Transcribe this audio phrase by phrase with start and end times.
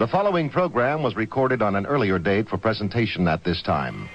[0.00, 4.08] The following program was recorded on an earlier date for presentation at this time.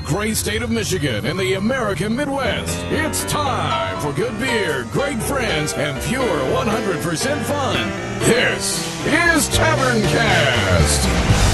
[0.00, 5.20] The great state of Michigan and the American Midwest, it's time for good beer, great
[5.22, 8.20] friends, and pure 100% fun.
[8.20, 11.49] This is Tavern Cast.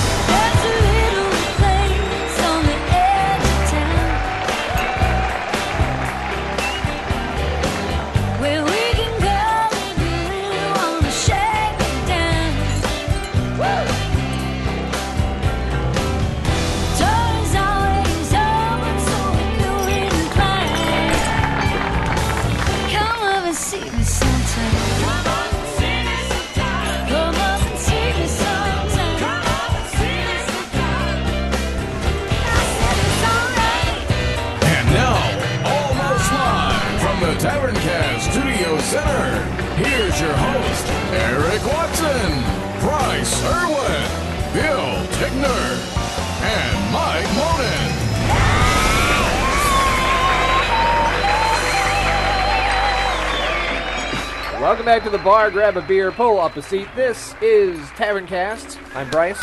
[54.67, 55.49] Welcome back to the bar.
[55.53, 56.89] Grab a beer, pull up a seat.
[56.97, 58.81] This is Tavern Cast.
[58.97, 59.39] I'm Bryce.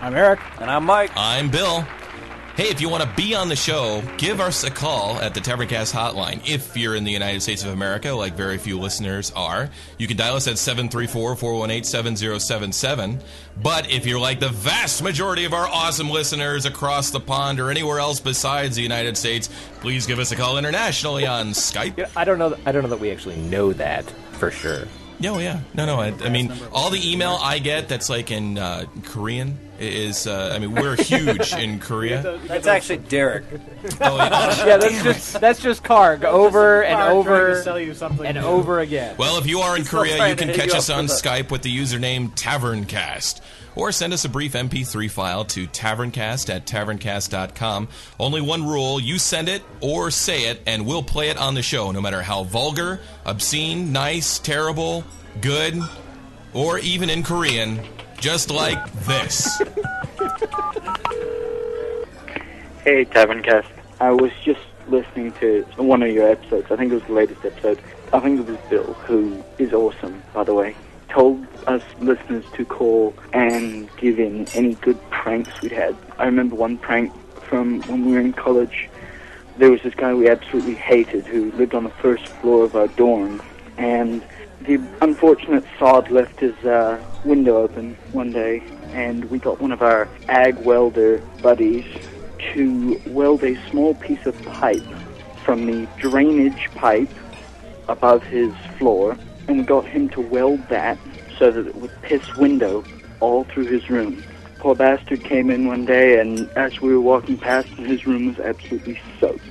[0.00, 0.40] I'm Eric.
[0.60, 1.12] And I'm Mike.
[1.14, 1.82] I'm Bill.
[2.56, 5.40] Hey, if you want to be on the show, give us a call at the
[5.40, 6.42] Taverncast hotline.
[6.44, 10.16] If you're in the United States of America, like very few listeners are, you can
[10.16, 13.22] dial us at 734-418-7077.
[13.62, 17.70] But if you're like the vast majority of our awesome listeners across the pond or
[17.70, 21.96] anywhere else besides the United States, please give us a call internationally on Skype.
[21.96, 22.56] Yeah, I don't know.
[22.66, 24.12] I don't know that we actually know that
[24.42, 24.88] for sure.
[25.20, 25.60] No, yeah.
[25.72, 26.00] No, no.
[26.00, 30.52] I, I mean, all the email I get that's like in uh, Korean is, uh,
[30.52, 32.40] I mean, we're huge in Korea.
[32.48, 33.44] That's actually Derek.
[34.00, 34.66] Oh, yeah.
[34.66, 38.44] Yeah, that's just that's just Karg over and over sell you something and new.
[38.44, 39.16] over again.
[39.16, 41.50] Well, if you are in still Korea, you can catch you us on with Skype
[41.50, 43.40] with the username TavernCast.
[43.74, 47.88] Or send us a brief MP3 file to taverncast at taverncast.com.
[48.20, 51.62] Only one rule you send it or say it, and we'll play it on the
[51.62, 55.04] show, no matter how vulgar, obscene, nice, terrible,
[55.40, 55.80] good,
[56.52, 57.80] or even in Korean,
[58.20, 59.62] just like this.
[62.84, 63.68] Hey, Taverncast.
[64.00, 66.68] I was just listening to one of your episodes.
[66.68, 67.80] I think it was the latest episode.
[68.12, 70.74] I think it was Bill, who is awesome, by the way.
[71.12, 75.94] Told us listeners to call and give in any good pranks we'd had.
[76.18, 77.12] I remember one prank
[77.42, 78.88] from when we were in college.
[79.58, 82.88] There was this guy we absolutely hated who lived on the first floor of our
[82.88, 83.42] dorm,
[83.76, 84.24] and
[84.62, 88.62] the unfortunate sod left his uh, window open one day,
[88.92, 91.84] and we got one of our ag welder buddies
[92.54, 94.82] to weld a small piece of pipe
[95.44, 97.10] from the drainage pipe
[97.88, 99.18] above his floor,
[99.48, 100.98] and we got him to weld that
[101.38, 102.84] so that it would piss window
[103.20, 104.22] all through his room.
[104.58, 108.38] Poor bastard came in one day, and as we were walking past, his room was
[108.38, 109.42] absolutely soaked.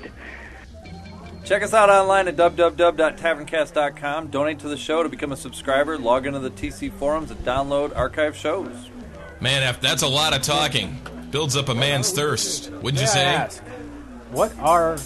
[1.43, 4.27] Check us out online at www.taverncast.com.
[4.27, 5.97] Donate to the show to become a subscriber.
[5.97, 8.89] Log into the TC forums and download archive shows.
[9.41, 11.01] Man, that's a lot of talking.
[11.31, 12.71] Builds up a man's thirst.
[12.71, 13.25] Wouldn't you say?
[13.25, 13.61] ask,
[14.31, 14.97] what are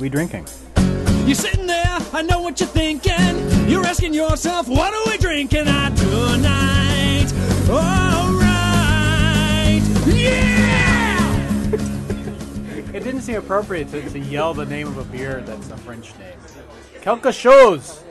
[0.00, 0.46] we drinking?
[1.28, 3.68] You're sitting there, I know what you're thinking.
[3.68, 7.30] You're asking yourself, what are we drinking on tonight?
[7.68, 9.02] Alright,
[10.06, 11.18] yeah!
[12.94, 16.18] It didn't seem appropriate to, to yell the name of a beer that's a French
[16.18, 16.38] name.
[17.02, 18.02] Quelque chose.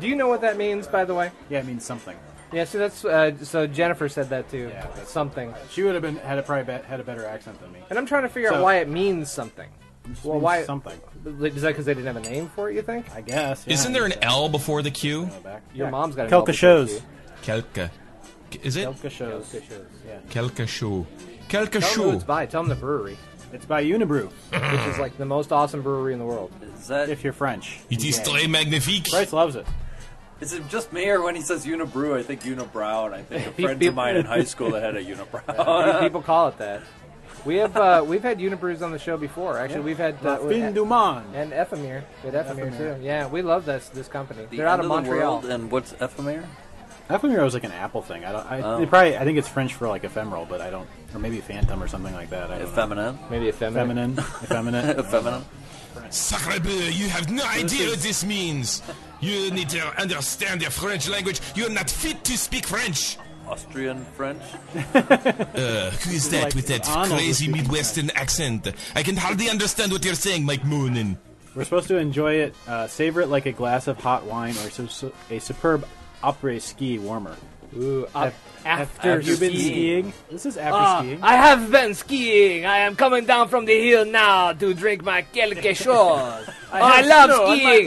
[0.00, 1.30] Do you know what that means, by the way?
[1.48, 2.16] Yeah, it means something.
[2.52, 4.72] Yeah, so that's uh, so Jennifer said that too.
[4.72, 7.72] Yeah, something, She would have been had a probably be, had a better accent than
[7.72, 7.78] me.
[7.88, 9.68] and I'm trying to figure out why it means something.
[10.22, 10.64] Well, why?
[10.64, 10.98] something?
[11.24, 12.74] Is that because they didn't have a name for it?
[12.74, 13.06] You think?
[13.14, 13.64] I guess.
[13.66, 13.72] yeah.
[13.74, 15.30] Isn't there an L before the Q?
[15.74, 15.90] Your Yeah.
[15.90, 17.00] mom's got a Quelque chose.
[17.42, 17.90] Quelque.
[18.62, 18.86] Is it?
[18.88, 19.46] Kelka shows.
[19.46, 21.06] Kelka Quelque chose.
[21.48, 22.24] Quelque Tell them who it's chose.
[22.24, 22.46] by.
[22.46, 23.16] Tell them the brewery,
[23.52, 24.30] It's by Unibroue.
[24.50, 26.52] which is like the most awesome brewery in the world.
[26.78, 27.80] Is that If you're French.
[27.90, 28.24] It is Yeah.
[28.24, 29.10] très magnifique.
[29.10, 29.66] Bryce loves it.
[30.40, 33.46] is it just me or when he says unibrew, I think unibrow, and I think
[33.46, 36.00] a friend of mine in high school that had a unibrow.
[36.00, 36.82] People call it that.
[37.44, 39.58] We have uh, we've had Unibroues on the show before.
[39.58, 41.26] Actually, we've had uh, fin du monde.
[41.34, 42.04] and Ephemere.
[42.22, 42.96] We had Ephemere Ephemere.
[42.96, 43.02] too.
[43.04, 44.46] Yeah, we love this this company.
[44.50, 45.32] the They're out end of the Montreal.
[45.40, 46.48] world, and what's ephemera?
[47.10, 48.24] Ephemera was like an Apple thing.
[48.24, 48.50] I don't.
[48.50, 48.80] I, Oh.
[48.82, 49.18] it probably.
[49.18, 50.88] I think it's French for like ephemeral, but I don't.
[51.14, 52.50] Or maybe phantom or something like that.
[52.50, 52.72] I don't know.
[52.72, 53.30] Effeminate.
[53.30, 53.86] Maybe effeminate.
[53.88, 54.18] Feminine.
[54.42, 54.98] Effeminate.
[54.98, 55.42] Effeminate.
[56.10, 58.82] Sacre bleu, you have no idea what this means.
[59.20, 61.40] You need to understand the French language.
[61.54, 63.16] You're not fit to speak French.
[63.54, 64.42] Austrian French.
[64.74, 68.66] Uh, who is that Like with that Arnold crazy speaking Midwestern accent?
[68.96, 71.16] I can hardly understand what you're saying, Mike Moonen.
[71.54, 74.70] We're supposed to enjoy it, uh, savor it like a glass of hot wine or
[74.70, 75.86] su- su- a superb
[76.22, 77.36] après ski warmer.
[77.76, 78.34] Ooh, Have,
[78.64, 80.12] after have you been skiing.
[80.12, 80.12] skiing?
[80.30, 81.18] This is after Ah, skiing.
[81.22, 82.66] I have been skiing.
[82.66, 85.86] I am coming down from the hill now to drink my quelque chose.
[85.88, 87.74] oh, I love snow on my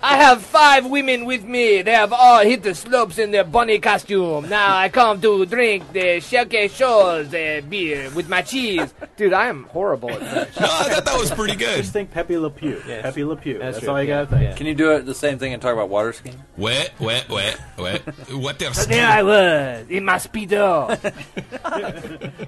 [0.00, 0.12] Beret.
[0.12, 1.82] I have five women with me.
[1.82, 4.48] They have all hit the slopes in their bunny costume.
[4.48, 8.92] Now I come to drink the quelque chose uh, beer with my cheese.
[9.16, 10.60] Dude, I am horrible at French.
[10.60, 11.76] No, I thought that was pretty good.
[11.76, 12.80] Just think Pepe Le Pew.
[12.86, 13.58] Pepe Le Pew.
[13.58, 13.88] That's, true.
[13.90, 14.42] all you Yeah, gotta think.
[14.50, 14.54] yeah.
[14.56, 16.42] Can you do it the same thing and talk about water skiing?
[16.56, 18.00] Wet, wet, wet, wet.
[18.32, 20.88] What the There I was in my speedo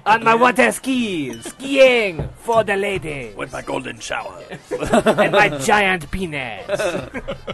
[0.05, 4.41] on my water skis, skiing for the lady With my golden shower.
[4.71, 6.65] and my giant penis.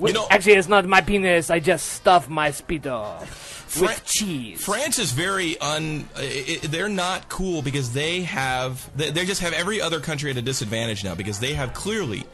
[0.00, 1.48] You know, Actually, it's not my penis.
[1.48, 4.62] I just stuff my speedo Fra- with cheese.
[4.62, 6.06] France is very un.
[6.16, 8.88] i- i- They're not cool because they have.
[8.94, 12.24] They, they just have every other country at a disadvantage now because they have clearly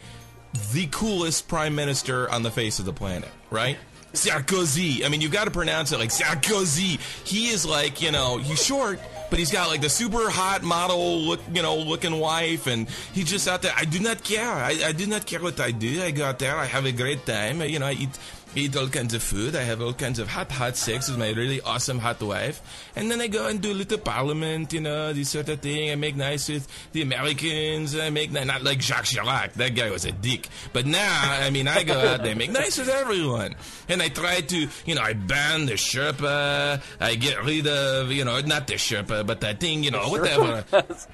[0.73, 3.79] the coolest prime minister on the face of the planet, right?
[4.13, 5.05] Sarkozy.
[5.05, 6.99] I mean, you got to pronounce it like Sarkozy.
[7.27, 9.01] He is like, you know, he's short,
[9.35, 13.29] but he's got like the super hot model look, you know, looking wife, and he's
[13.29, 13.73] just out there.
[13.77, 14.49] I do not care.
[14.49, 16.05] I, I do not care what I do.
[16.05, 16.57] I go out there.
[16.57, 17.61] I have a great time.
[17.61, 18.17] You know, I eat
[18.57, 19.57] eat all kinds of food.
[19.57, 22.63] I have all kinds of hot, hot sex with my really awesome hot wife.
[22.97, 25.91] And then I go and do a little parliament, you know, this sort of thing.
[25.91, 27.97] I make nice with the Americans.
[27.99, 29.55] I make nice, not like Jacques Chirac.
[29.55, 30.49] That guy was a dick.
[30.73, 33.55] But now, I mean, I go out there, make nice with everyone.
[33.89, 36.83] And I try to, you know, I ban the Sherpa.
[37.01, 40.65] I get rid of, you know, not the Sherpa, but that thing, you know, whatever.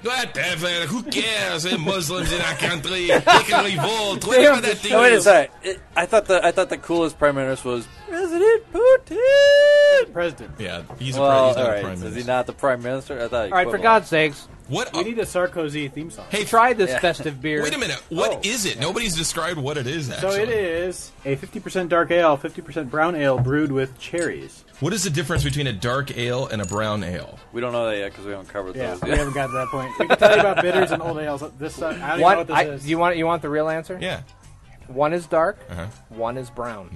[0.03, 0.67] whatever.
[0.87, 1.63] Who cares?
[1.63, 3.07] They're Muslims in our country.
[3.07, 4.25] They can revolt.
[4.25, 5.23] Whatever that thing wait a is.
[5.23, 5.79] second.
[5.95, 10.13] I thought the I thought the coolest prime minister was President Putin.
[10.13, 10.51] President.
[10.59, 11.81] Yeah, he's a, Well, he's not all a right.
[11.83, 12.31] prime Is he minister.
[12.31, 13.19] not the prime minister?
[13.21, 13.45] I thought.
[13.45, 14.93] All right, for God's sakes, What?
[14.93, 16.25] We need a Sarkozy theme song.
[16.29, 16.99] hey, try this Yeah.
[16.99, 17.61] festive beer.
[17.63, 18.01] Wait a minute.
[18.09, 18.79] What is it?
[18.79, 20.13] Nobody's described what it is.
[20.17, 24.63] So it is a 50% dark ale, 50% brown ale brewed with cherries.
[24.79, 27.37] What is the difference between a dark ale and a brown ale?
[27.53, 29.53] we don't know that yet because we haven't covered Yeah, those we haven't got to
[29.53, 29.91] that point.
[29.99, 31.43] We can tell you about bitters and old ales.
[31.59, 32.89] This uh, I don't even know what this I, is.
[32.89, 33.97] you want you want the real answer?
[34.01, 34.21] Yeah.
[34.93, 35.85] One is dark, Uh-huh.
[36.09, 36.89] one is brown.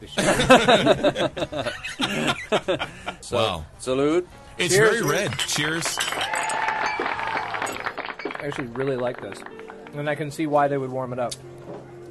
[3.32, 3.64] wow.
[3.78, 4.28] Salute.
[4.58, 5.00] It's Cheers.
[5.00, 5.36] very red.
[5.38, 5.98] Cheers.
[6.00, 7.04] I
[8.44, 9.38] actually really like this,
[9.94, 11.34] and I can see why they would warm it up.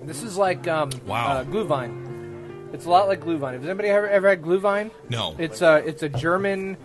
[0.04, 1.28] This is like um, Wow.
[1.28, 2.74] uh, Glühwein.
[2.74, 3.54] It's a lot like Glühwein.
[3.54, 4.92] Has anybody ever, ever had Glühwein?
[5.10, 5.36] No.
[5.38, 6.76] It's a it's a German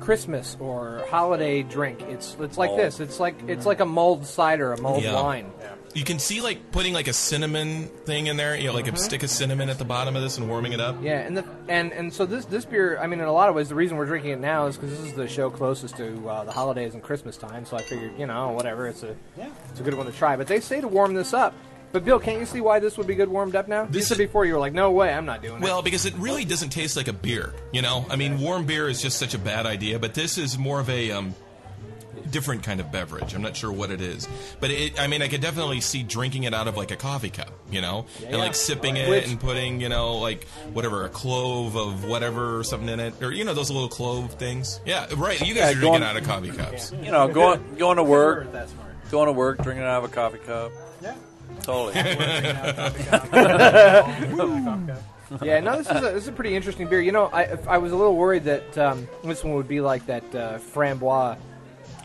[0.00, 2.02] Christmas or holiday drink.
[2.02, 2.80] It's it's like Mulled.
[2.80, 3.00] this.
[3.00, 5.14] It's like it's like a mulled cider, a mulled Yeah.
[5.14, 5.50] wine.
[5.94, 8.96] You can see like putting like a cinnamon thing in there, you know, like a
[8.96, 10.96] stick of cinnamon at the bottom of this and warming it up.
[11.02, 13.54] Yeah, and the, and and so this this beer, I mean, in a lot of
[13.54, 16.28] ways, the reason we're drinking it now is because this is the show closest to
[16.28, 17.64] uh, the holidays and Christmas time.
[17.64, 19.16] So I figured, you know, whatever, it's a
[19.70, 20.36] it's a good one to try.
[20.36, 21.54] But they say to warm this up.
[21.90, 23.86] But Bill, can't you see why this would be good warmed up now?
[23.86, 25.62] This is- before you were like, no way, I'm not doing it.
[25.62, 28.04] Well, because it really doesn't taste like a beer, you know.
[28.10, 30.90] I mean, warm beer is just such a bad idea, but this is more of
[30.90, 31.34] a um,
[32.30, 33.32] different kind of beverage.
[33.34, 34.28] I'm not sure what it is,
[34.60, 37.30] but it, I mean, I could definitely see drinking it out of like a coffee
[37.30, 41.08] cup, you know, and like sipping it Which- and putting, you know, like whatever a
[41.08, 44.78] clove of whatever or something in it, or you know those little clove things.
[44.84, 45.40] Yeah, right.
[45.40, 46.92] You guys Yeah, are going- drinking out of coffee cups.
[47.02, 48.48] You know, going going to work,
[49.10, 50.70] going to work, drinking out of a coffee cup.
[51.68, 53.24] Yeah.
[54.36, 54.94] Totally.
[55.42, 57.02] Yeah, no, this is a, this is a pretty interesting beer.
[57.02, 60.06] You know, I I was a little worried that um, this one would be like
[60.06, 61.36] that uh, framboise,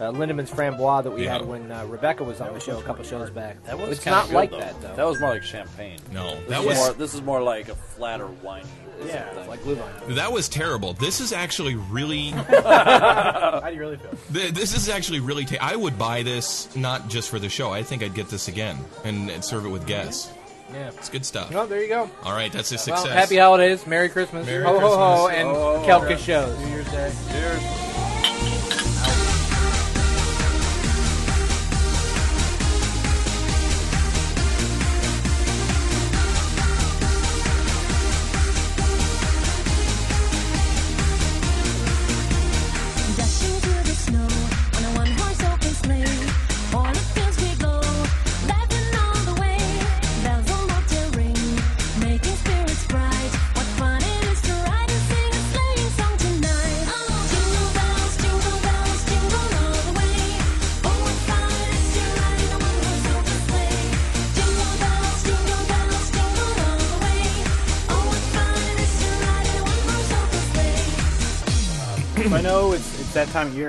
[0.01, 1.37] uh, Lindemans framboise that we Yeah.
[1.37, 3.63] had when uh, Rebecca was on the show a couple shows back.
[3.63, 4.59] That was it's kinda not good, like though.
[4.59, 4.95] that though.
[4.97, 5.99] That was more like champagne.
[6.11, 8.65] No, This that is was more, this is more like a flatter wine.
[9.05, 9.29] Yeah.
[9.39, 10.15] It's like Glühwein.
[10.15, 10.93] that was terrible.
[10.93, 12.29] This is actually really.
[12.31, 14.11] How do you really feel?
[14.33, 15.45] Th- This is actually really.
[15.45, 17.71] Ta- I would buy this not just for the show.
[17.71, 20.27] I think I'd get this again and, and serve it with guests.
[20.27, 20.39] Mm-hmm.
[20.75, 20.87] Yeah.
[20.97, 21.51] It's good stuff.
[21.51, 22.09] No, there you go.
[22.23, 23.13] All right, that's a Well, success.
[23.13, 25.39] happy holidays, Merry Christmas, Merry ho ho ho, Christmas.
[25.45, 26.17] and Ho, ho, Kelka ho.
[26.17, 26.59] shows.
[26.59, 27.11] New Year's Day.
[27.31, 27.61] Cheers.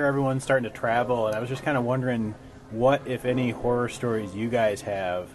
[0.05, 0.23] That time of year.
[0.23, 2.35] Everyone's starting to travel, and I was just kind of wondering
[2.71, 5.29] what, if any, horror stories you guys have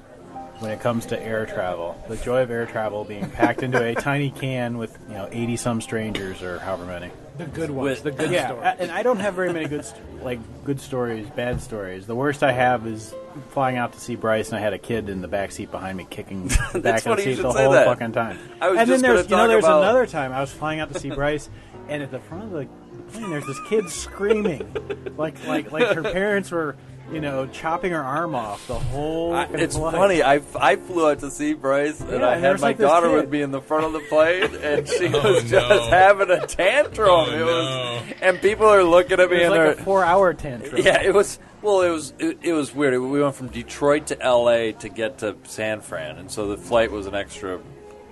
[0.61, 2.03] when it comes to air travel.
[2.09, 5.57] The joy of air travel being packed into a tiny can with you know eighty
[5.57, 7.11] some strangers or however many.
[7.39, 8.65] The good ones, With- the good yeah, stories.
[8.65, 12.07] a- and I don't have very many good st- like good stories, bad stories.
[12.07, 13.15] The worst I have is
[13.50, 15.97] flying out to see Bryce, and I had a kid in the back seat behind
[15.97, 17.87] me kicking the back of the seat the whole that.
[17.87, 18.39] fucking time.
[18.61, 20.81] I was and just then there's you know there's about- another time I was flying
[20.81, 21.49] out to see Bryce,
[21.89, 22.69] and at the front of the
[23.12, 26.76] plane there's this kid screaming, like like like her parents were
[27.12, 29.33] you know chopping her arm off the whole.
[29.35, 29.95] I, it's flight.
[29.95, 30.23] funny.
[30.23, 33.29] I, I flew out to see Bryce, and Yeah, I had my like daughter with
[33.31, 35.61] me in the front of the plane, and she Oh, was no.
[35.61, 37.09] just having a tantrum.
[37.11, 37.47] Oh, it no.
[37.47, 40.83] was, and people are looking at It me, was and like they're a four-hour tantrum.
[40.83, 41.38] Yeah, it was.
[41.62, 42.14] Well, it was.
[42.19, 42.99] It, it was weird.
[43.00, 44.73] We went from Detroit to L.A.
[44.75, 47.61] to get to San Fran, and so the flight was an extra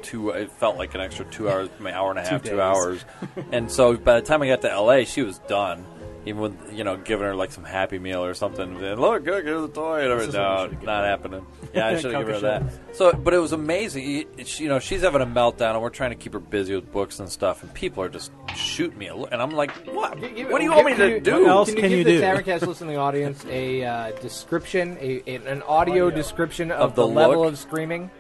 [0.03, 0.31] two.
[0.31, 2.59] It felt like an extra two hours, maybe hour and a half, two, days.
[2.61, 3.05] hours.
[3.53, 5.85] and so by the time I got to L.A., she was done.
[6.27, 8.77] Even with you know giving her like some Happy Meal or something.
[8.85, 10.03] And, Look, look, here's the toy.
[10.03, 11.47] And I This went, is what you no, should have not happening.
[11.73, 12.97] Yeah, I should have given her that.
[12.97, 14.05] So, but it was amazing.
[14.05, 16.75] You- she- You know, she's having a meltdown, and we're trying to keep her busy
[16.75, 17.63] with books and stuff.
[17.63, 20.21] And people are just shooting me, a look, and I'm like, what?
[20.21, 21.33] Give- What do you give- want me to you- do?
[21.45, 22.21] What else Can you can give you the do?
[22.21, 27.09] Taverncast listening audience a uh, description, a, a- an audio, description of, Of the the,
[27.15, 28.11] level of screaming?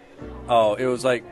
[0.49, 1.25] Oh, it was like.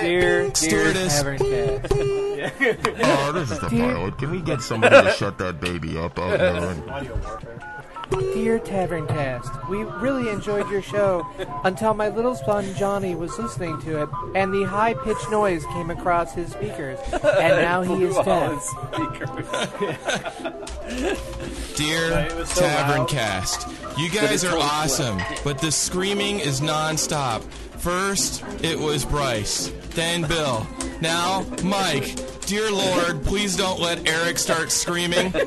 [0.00, 1.22] Dear, dear Stewardess.
[1.22, 2.30] Taverncast.
[2.60, 4.18] Oh, this is the pilot.
[4.18, 6.56] Can we get somebody to shut that baby up out there?
[6.56, 7.69] And...
[8.10, 11.26] Dear Tavern Cast, we really enjoyed your show
[11.64, 15.90] until my little son Johnny was listening to it, and the high pitched noise came
[15.90, 18.64] across his speakers, and now he is Blew all deaf.
[21.76, 23.08] Dear so Tavern loud.
[23.08, 27.42] Cast, you guys are awesome, but the screaming is nonstop.
[27.78, 30.66] First, it was Bryce, then Bill,
[31.00, 32.16] now Mike.
[32.46, 35.32] Dear Lord, please don't let Eric start screaming.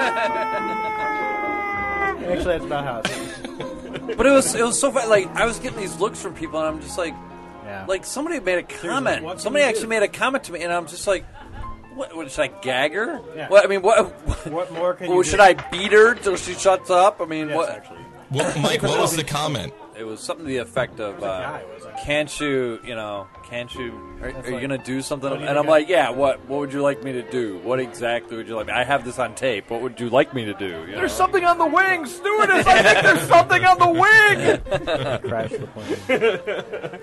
[2.30, 3.02] Actually, that's about how.
[3.04, 3.40] It's
[4.16, 5.08] But it was it was so fun.
[5.08, 7.14] Like I was getting these looks from people, and I'm just like,
[7.64, 7.84] yeah.
[7.86, 9.22] like somebody made a comment.
[9.24, 9.88] what Somebody actually do?
[9.88, 11.24] made a comment to me, and I'm just like,
[11.94, 12.14] what?
[12.16, 13.20] what should I gag her?
[13.36, 13.48] Yeah.
[13.48, 14.10] What I mean, what?
[14.50, 15.42] What more can well, you should do?
[15.42, 17.20] I beat her till she shuts up?
[17.20, 17.68] I mean, Yes, what?
[17.70, 17.98] actually.
[18.30, 19.72] Well, Mike, what was the comment?
[20.00, 21.62] It was something to the effect of, uh, guy,
[22.06, 23.92] "Can't you, you know, can't you?
[24.22, 26.42] Are, are you gonna do something?" What do you And I'm like, "Yeah, what?
[26.48, 27.58] What would you like me to do?
[27.58, 28.68] What exactly would you like?
[28.68, 29.68] me I have this on tape.
[29.68, 30.96] What would you like me to do?" You know?
[31.00, 32.66] There's something on the wing, stewardess.
[32.66, 35.20] I think there's something on the wing.
[35.28, 37.00] Crash the plane.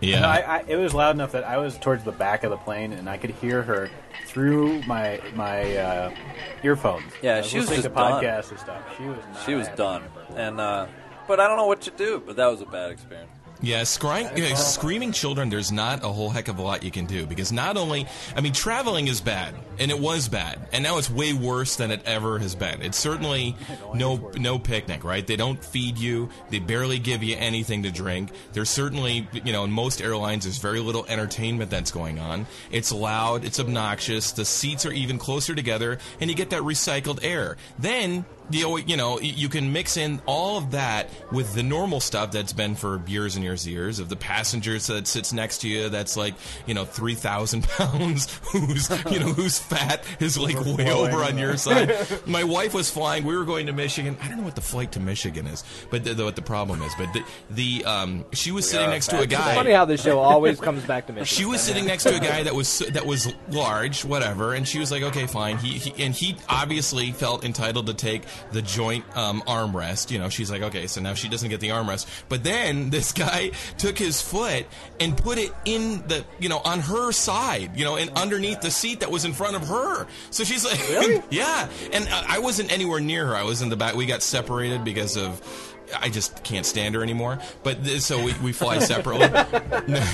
[0.00, 0.20] Yeah.
[0.20, 2.56] No, I, I, it was loud enough that I was towards the back of the
[2.56, 3.90] plane and I could hear her
[4.26, 6.14] through my my uh,
[6.62, 7.12] earphones.
[7.20, 8.22] Yeah, I she was listening just to done.
[8.22, 8.82] podcasts and stuff.
[8.96, 9.76] She was not she was happy.
[9.76, 10.02] done,
[10.36, 10.86] and uh,
[11.28, 12.20] but I don't know what to do.
[12.26, 13.30] But that was a bad experience.
[13.60, 17.06] Yeah, scrying, yeah, screaming children, there's not a whole heck of a lot you can
[17.06, 18.06] do because not only,
[18.36, 21.90] I mean, traveling is bad, and it was bad, and now it's way worse than
[21.90, 22.82] it ever has been.
[22.82, 23.56] It's certainly
[23.94, 25.26] no no picnic, right?
[25.26, 28.30] They don't feed you, they barely give you anything to drink.
[28.52, 32.46] There's certainly, you know, in most airlines, there's very little entertainment that's going on.
[32.70, 37.20] It's loud, it's obnoxious, the seats are even closer together, and you get that recycled
[37.22, 37.56] air.
[37.78, 42.32] Then you you know, you can mix in all of that with the normal stuff
[42.32, 45.68] that's been for years and years and years of the passengers that sits next to
[45.68, 46.34] you that's like,
[46.66, 51.56] you know, 3,000 pounds, who's, you know, who's fat is like way over on your
[51.56, 51.94] side.
[52.26, 54.16] My wife was flying, we were going to Michigan.
[54.22, 56.82] I don't know what the flight to Michigan is, but the, the, what the problem
[56.82, 59.30] is, but the, the um, she was sitting are next to a fat.
[59.30, 59.54] guy.
[59.54, 61.24] Funny how this show always comes back to me.
[61.24, 64.78] She was sitting next to a guy that was that was large, whatever, and she
[64.78, 68.22] was like, "Okay, fine." He, he and he obviously felt entitled to take
[68.52, 70.10] the joint um, armrest.
[70.10, 72.06] You know, she's like, "Okay," so now she doesn't get the armrest.
[72.28, 74.66] But then this guy took his foot
[75.00, 78.70] and put it in the you know on her side, you know, and underneath the
[78.70, 80.06] seat that was in front of her.
[80.30, 81.22] So she's like, Really?
[81.30, 83.36] "Yeah." And I wasn't anywhere near her.
[83.36, 83.94] I was in the back.
[83.94, 85.74] We got separated because of.
[85.98, 87.38] I just can't stand her anymore.
[87.62, 89.26] But so we, we fly separately.
[89.30, 90.04] no,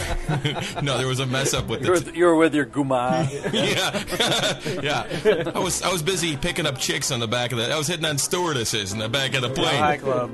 [0.83, 2.13] no, there was a mess up with You were, the.
[2.13, 3.29] T- you were with your guma.
[3.53, 5.51] yeah, yeah.
[5.53, 7.73] I was I was busy picking up chicks on the back of the.
[7.73, 9.75] I was hitting on stewardesses in the back of the plane.
[9.81, 10.31] Hi, club.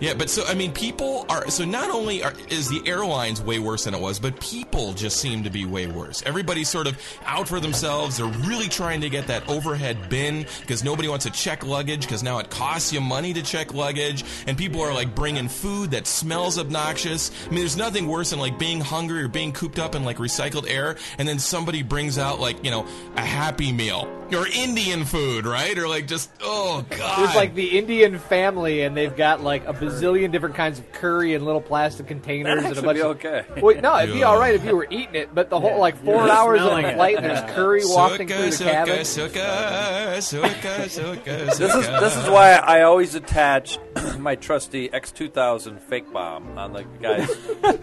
[0.00, 3.58] Yeah, but so I mean, people are so not only are, is the airlines way
[3.58, 6.22] worse than it was, but people just seem to be way worse.
[6.26, 8.16] Everybody's sort of out for themselves.
[8.16, 12.22] They're really trying to get that overhead bin because nobody wants to check luggage because
[12.22, 16.06] now it costs you money to check luggage, and people are like bringing food that
[16.06, 17.30] smells obnoxious.
[17.46, 20.18] I mean, there's nothing worse than like being hungry or being cooped up in like
[20.18, 22.86] recycled air, and then somebody brings out like you know
[23.16, 25.78] a Happy Meal or Indian food, right?
[25.78, 29.72] Or like just oh god, It's like the Indian family, and they've got like a
[29.84, 33.16] bazillion different kinds of curry in little plastic containers and a bunch be of.
[33.16, 33.44] okay.
[33.60, 35.96] Well, no, it'd be all right if you were eating it, but the whole like
[36.04, 36.94] four You're hours of smelling the it.
[36.96, 37.54] flight and there's Yeah.
[37.54, 39.04] curry wafting Suka, through the suka, cabin.
[39.04, 43.78] suka, suka, suka, This is this is why I always attach
[44.18, 47.30] my trusty X2000 fake bomb on the guy's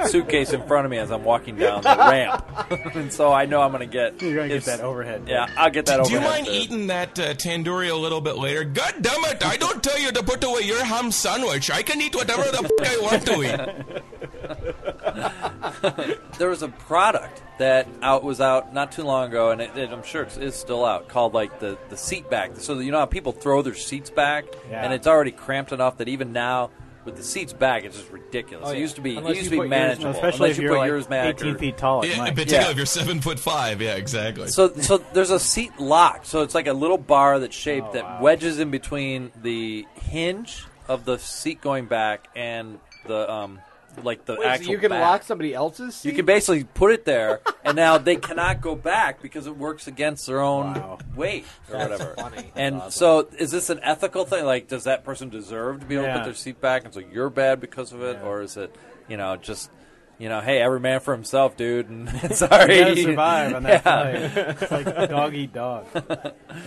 [0.12, 2.46] suitcase in front of me as I'm walking down the ramp,
[2.96, 4.22] and so I know I'm going to get.
[4.22, 5.24] You're gonna get that overhead.
[5.28, 6.00] Yeah, I'll get that.
[6.00, 6.08] Overhead.
[6.10, 6.56] Do you mind bit.
[6.56, 8.64] eating that uh, tandoori a little bit later?
[8.64, 9.46] God damn it!
[9.46, 11.70] I don't tell you to put away your ham sandwich.
[11.72, 14.02] I can eat whatever the f- I want to eat.
[16.38, 19.92] There was a product that out was out not too long ago, and it, it,
[19.92, 21.08] I'm sure it's, it's still out.
[21.08, 22.52] Called like the the seat back.
[22.58, 24.84] So you know how people throw their seats back, Yeah.
[24.84, 26.72] and it's already cramped enough that even now.
[27.04, 28.70] With the seats back, it's just ridiculous.
[28.70, 30.12] Oh, it used to be, Unless it used to be put yours- manageable.
[30.12, 32.04] Especially Unless if you put like yours back, 18 feet tall.
[32.04, 32.36] It Yeah, might.
[32.36, 32.70] particularly Yeah.
[32.72, 33.82] if you're seven foot five.
[33.82, 34.50] Yeah, exactly.
[34.50, 36.26] So, so there's a seat lock.
[36.28, 38.22] So it's like a little bar that's shaped Oh, that wow.
[38.22, 43.60] wedges in between the hinge of the seat going back and the um,
[44.04, 44.72] like the Wait, so actual.
[44.72, 45.02] you can back.
[45.02, 46.10] lock somebody else's seat?
[46.10, 49.88] You can basically put it there, and now they cannot go back because it works
[49.88, 51.00] against their own Wow.
[51.16, 52.14] weight or That's whatever.
[52.16, 52.52] funny.
[52.56, 54.46] And That's so, is this an ethical thing?
[54.46, 57.02] Like, does that person deserve to be able to put their seat back, and so
[57.02, 58.28] you're bad because of it, Yeah.
[58.28, 58.74] or is it,
[59.10, 59.70] you know, just
[60.20, 63.84] you know, hey, every man for himself, dude, and sorry, You gotta survive on that
[63.84, 64.30] Yeah.
[64.30, 64.58] flight.
[64.62, 65.88] It's like dog eat dog.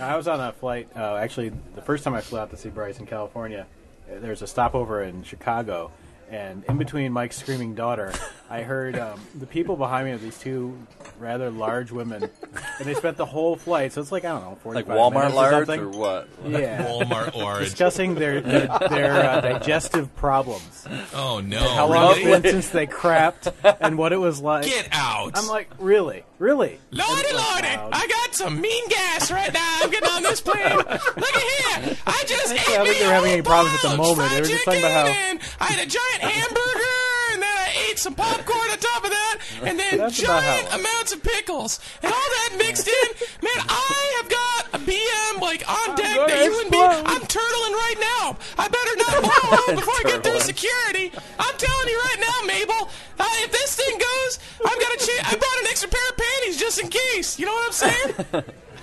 [0.01, 0.89] I was on a flight.
[0.95, 3.65] Uh, actually, the first time I flew out to see Bryce in California,
[4.07, 5.91] there's a stopover in Chicago,
[6.29, 8.11] and in between Mike's screaming daughter,
[8.49, 10.77] I heard um, the people behind me of these two
[11.19, 13.93] rather large women, and they spent the whole flight.
[13.93, 15.79] So it's like I don't know, like 45 Walmart minutes or large something.
[15.81, 16.27] or what?
[16.45, 16.85] Yeah.
[16.87, 17.63] Walmart large.
[17.63, 21.59] Discussing their their, their uh, digestive problems, Oh no!
[21.59, 22.23] how long really?
[22.33, 24.65] it's been since they crapped, and what it was like.
[24.65, 25.31] Get out!
[25.35, 26.79] I'm like, really, really?
[26.91, 27.33] Lordy, lordy!
[27.67, 27.89] loud.
[27.93, 29.79] I got some mean gas right now.
[29.83, 30.75] I'm getting on this plane.
[30.75, 31.97] Look at here!
[32.05, 34.29] I just I ate don't think they were a having any problems at the moment.
[34.31, 36.99] They were just talking about chicken, how- I had a giant hamburger,
[37.33, 40.55] and then I ate some popcorn on top of that, and then That's about how
[40.55, 43.07] it giant amounts of pickles, and all that mixed in.
[43.41, 46.77] Man, I have got a BM like on deck that you and me.
[46.83, 47.03] explode.
[47.05, 48.37] I'm turtling right now.
[48.57, 51.11] I better not blow before I get through security.
[51.39, 52.89] I'm telling you right now, Mabel.
[53.19, 56.17] Uh, if this thing goes, I've got a cha- I brought an extra pair of
[56.17, 57.39] panties just in case.
[57.39, 58.43] You know what I'm saying?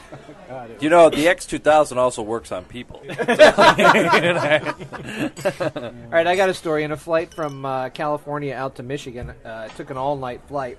[0.81, 3.03] You know, the X2000 also works on people.
[3.09, 3.15] All
[6.11, 6.85] right, I got a story.
[6.85, 10.79] In a flight from uh, California out to Michigan, uh, I took an all-night flight.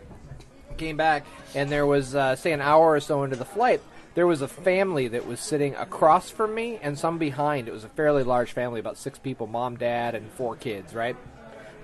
[0.78, 3.82] Came back, and there was, uh, say, an hour or so into the flight,
[4.16, 7.68] there was a family that was sitting across from me and some behind.
[7.68, 10.94] It was a fairly large family, about six people, mom, dad, and four kids.
[10.94, 11.16] Right.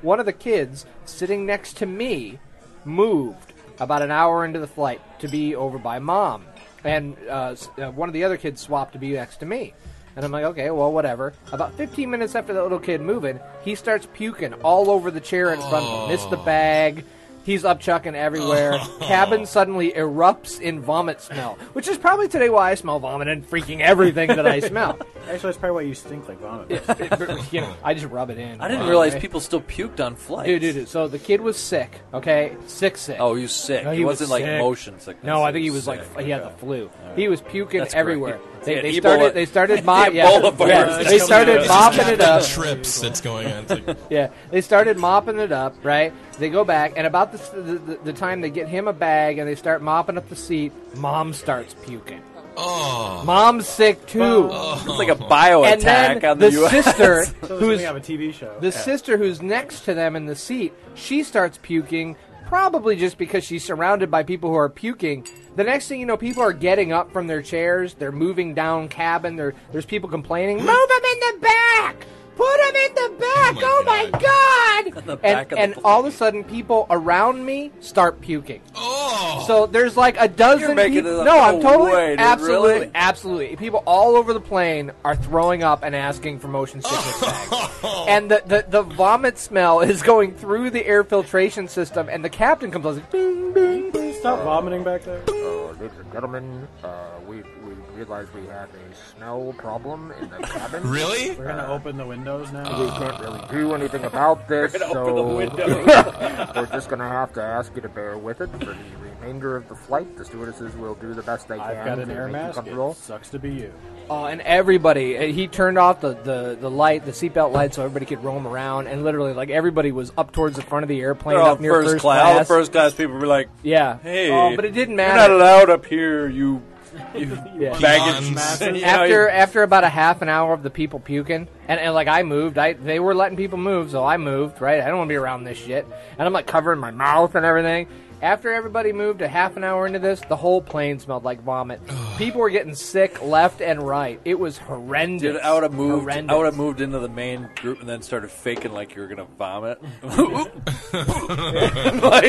[0.01, 2.39] One of the kids sitting next to me
[2.85, 6.45] moved about an hour into the flight to be over by mom,
[6.83, 9.73] and uh, uh, one of the other kids swapped to be next to me.
[10.15, 11.33] And I'm like, okay, well, whatever.
[11.51, 15.53] About 15 minutes after the little kid moving, he starts puking all over the chair
[15.53, 16.09] in front of him.
[16.09, 17.05] Missed the bag.
[17.43, 18.77] He's up chucking everywhere.
[18.89, 18.97] Oh.
[19.01, 23.47] Cabin suddenly erupts in vomit smell, which is probably today why I smell vomit and
[23.47, 24.99] freaking everything that I smell.
[25.21, 26.69] Actually, that's probably why you stink like vomit.
[27.51, 28.61] you know, I just rub it in.
[28.61, 28.89] I didn't Wow.
[28.89, 30.47] realize people still puked on flights.
[30.47, 30.87] Dude, dude, dude.
[30.89, 32.01] So the kid was sick.
[32.13, 33.17] Okay, sick, sick.
[33.19, 33.83] Oh, he was sick.
[33.83, 34.59] No, he, he was wasn't like sick.
[34.61, 35.25] motion sickness.
[35.25, 36.01] No, I think he was sick.
[36.15, 36.91] like he had the flu.
[37.15, 37.99] He was puking That's great.
[38.01, 38.39] everywhere.
[38.63, 39.33] They, Yeah, they Ebola- started.
[39.33, 42.43] They started mo- the yeah, yeah, They started mopping it up.
[42.45, 43.67] Trips that's going on.
[43.67, 45.75] Like, Yeah, they started mopping it up.
[45.83, 46.13] Right.
[46.37, 49.37] They go back, and about the, the, the, the time they get him a bag
[49.39, 52.21] and they start mopping up the seat, mom starts puking.
[52.57, 54.49] oh, Mom's sick too.
[54.51, 54.81] Oh.
[54.87, 56.71] It's like a bio and attack then on the, the U.S.
[56.85, 58.57] sister, So who's something of a TV show.
[58.59, 62.15] the sister who's next to them in the seat, she starts puking,
[62.49, 65.23] probably just because she's surrounded by people who are puking.
[65.55, 67.93] The next thing you know, people are getting up from their chairs.
[67.93, 69.35] They're moving down cabin.
[69.35, 71.95] There, there's people complaining, "Move them in the back!
[72.39, 73.55] Put them in the back!
[73.57, 76.87] Oh Oh my my god!" the and back of the all of a sudden, people
[76.89, 78.61] around me start puking.
[78.75, 79.43] oh.
[79.45, 81.19] So there's like a dozen You're making people.
[81.19, 81.25] it up.
[81.25, 82.19] No, I'm totally, way, dude.
[82.19, 82.91] absolutely, Really?
[82.95, 83.55] absolutely.
[83.57, 87.75] People all over the plane are throwing up and asking for motion sickness bags.
[88.07, 92.29] And the, the, the vomit smell is going through the air filtration system, and the
[92.29, 94.13] captain comes on like, bing, bing, bing.
[94.19, 95.21] Stop vomiting back there.
[95.27, 96.89] Uh, ladies and gentlemen, uh,
[97.27, 97.58] we, we
[97.99, 100.89] realized we have a smell problem in the cabin.
[100.89, 101.31] really?
[101.35, 102.81] We're gonna open the windows now.
[102.83, 107.33] We can't really do anything about this, We're so open the we're just gonna have
[107.33, 110.15] to ask you to bear with it for the remainder of the flight.
[110.17, 112.41] The stewardesses will do the best they can I've got to an air make you
[112.41, 112.55] mask.
[112.55, 112.91] comfortable.
[112.91, 113.73] It sucks to be you.
[114.09, 117.83] Oh, and everybody, uh, he turned off the, the, the light, the seatbelt light, so
[117.83, 118.87] everybody could roam around.
[118.87, 121.73] And literally, like, everybody was up towards the front of the airplane, They're up near
[121.73, 122.25] first, first class.
[122.33, 123.99] All the first class people were like, Yeah.
[124.01, 125.19] "Hey, Oh, but it didn't matter.
[125.19, 126.63] You're not allowed up here, you
[127.13, 127.77] Yeah.
[127.79, 128.31] baggage.
[128.33, 128.61] Masses.
[128.75, 131.93] you know, after after about a half an hour of the people puking, and, and
[131.93, 134.61] like I moved, I they were letting people move, so I moved.
[134.61, 135.85] Right, I don't want to be around this shit,
[136.17, 137.87] and I'm like covering my mouth and everything.
[138.21, 141.79] After everybody moved a half an hour into this, the whole plane smelled like vomit.
[142.17, 144.19] people were getting sick left and right.
[144.25, 145.21] It was horrendous.
[145.21, 146.01] Dude, I would have moved.
[146.01, 146.33] Horrendous.
[146.33, 149.07] I would have moved into the main group and then started faking like you were
[149.07, 149.81] gonna vomit.
[150.03, 150.51] like,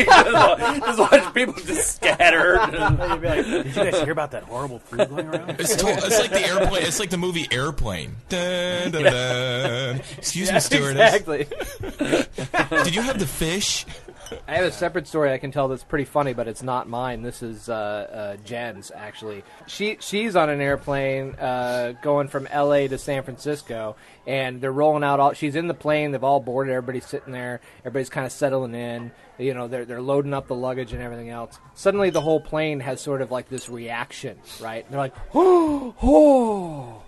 [0.06, 2.60] just, just watch people just scattered.
[3.10, 5.56] You'd be like, Did you guys hear about that horrible food going around?
[5.58, 6.82] It's, to- it's like the airplane.
[6.84, 8.14] It's like the movie Airplane.
[8.28, 10.00] Dun, dun, dun.
[10.18, 11.14] Excuse me, stewardess.
[11.16, 11.48] Exactly.
[12.84, 13.86] Did you have the fish?
[14.48, 17.22] I have a separate story I can tell that's pretty funny, but it's not mine.
[17.22, 19.42] This is uh, uh, Jen's actually.
[19.66, 22.88] She she's on an airplane uh, going from L.A.
[22.88, 25.20] to San Francisco, and they're rolling out.
[25.20, 26.12] all She's in the plane.
[26.12, 26.72] They've all boarded.
[26.72, 27.60] Everybody's sitting there.
[27.80, 29.12] Everybody's kind of settling in.
[29.38, 31.58] You know, they're they're loading up the luggage and everything else.
[31.74, 34.88] Suddenly, the whole plane has sort of like this reaction, right?
[34.90, 37.02] They're like, oh, oh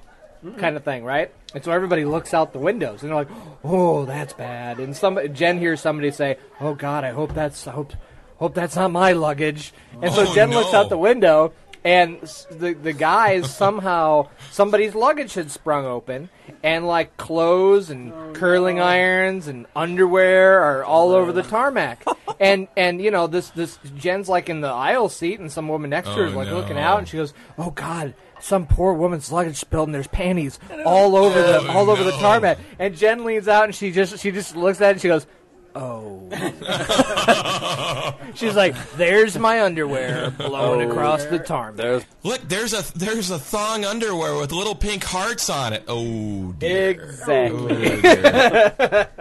[0.45, 0.59] Mm.
[0.59, 1.31] kind of thing, right?
[1.55, 3.29] And so everybody looks out the windows and they're like,
[3.63, 7.71] "Oh, that's bad." And some Jen hears somebody say, "Oh God, I hope that's I
[7.73, 7.93] hope
[8.39, 11.53] hope that's not my luggage." And so Oh, Jen looks out the window
[11.85, 16.29] and the the guys somehow somebody's luggage had sprung open
[16.63, 22.05] and like clothes and oh, curling irons and underwear are all over the tarmac.
[22.41, 25.91] and and you know this this Jen's like in the aisle seat and some woman
[25.91, 26.57] next to her is Oh, like no.
[26.57, 30.59] looking out and she goes, "Oh God." Some poor woman's luggage spilled, and there's panties
[30.85, 32.59] all over the Oh, all over the tarmac.
[32.79, 35.27] And Jen leans out, and she just she just looks at it, and she goes,
[35.75, 36.29] "Oh."
[38.35, 40.91] She's like, "There's my underwear blown oh.
[40.91, 45.51] across the tarmac." There's Look, there's a there's a thong underwear with little pink hearts
[45.51, 45.85] on it.
[45.89, 46.91] Oh dear.
[46.91, 47.61] Exactly.
[47.61, 49.09] Oh, dear.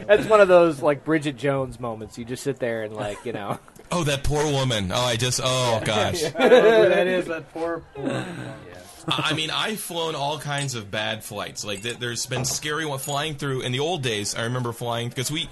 [0.06, 2.18] That's one of those like Bridget Jones moments.
[2.18, 3.58] You just sit there and like you know.
[3.92, 4.90] oh, that poor woman.
[4.92, 5.40] Oh, I just.
[5.42, 6.22] Oh gosh.
[6.24, 7.82] Oh, that is that poor.
[7.94, 8.26] poor
[9.08, 11.64] I mean, I've flown all kinds of bad flights.
[11.64, 13.62] Like there's been scary one flying through.
[13.62, 15.48] In the old days, I remember flying because we.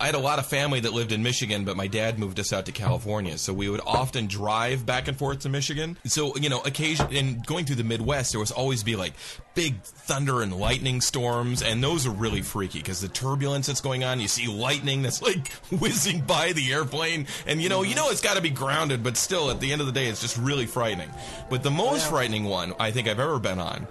[0.00, 2.54] I had a lot of family that lived in Michigan, but my dad moved us
[2.54, 5.98] out to California, so we would often drive back and forth to Michigan.
[6.06, 9.12] So you know, occasion and going through the Midwest, there was always be like
[9.54, 14.02] big thunder and lightning storms, and those are really freaky because the turbulence that's going
[14.02, 14.20] on.
[14.20, 18.22] You see lightning that's like whizzing by the airplane, and you know, you know it's
[18.22, 20.64] got to be grounded, but still, at the end of the day, it's just really
[20.66, 21.10] frightening.
[21.50, 23.86] But the most frightening one I think I've ever been on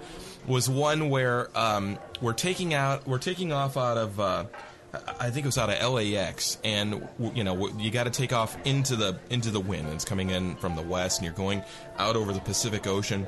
[0.48, 4.18] was one where um, we're taking out, we're taking off out of.
[4.18, 4.44] Uh,
[4.92, 8.56] I think it was out of LAX, and you know you got to take off
[8.66, 9.88] into the into the wind.
[9.90, 11.62] It's coming in from the west, and you're going
[11.98, 13.26] out over the Pacific Ocean.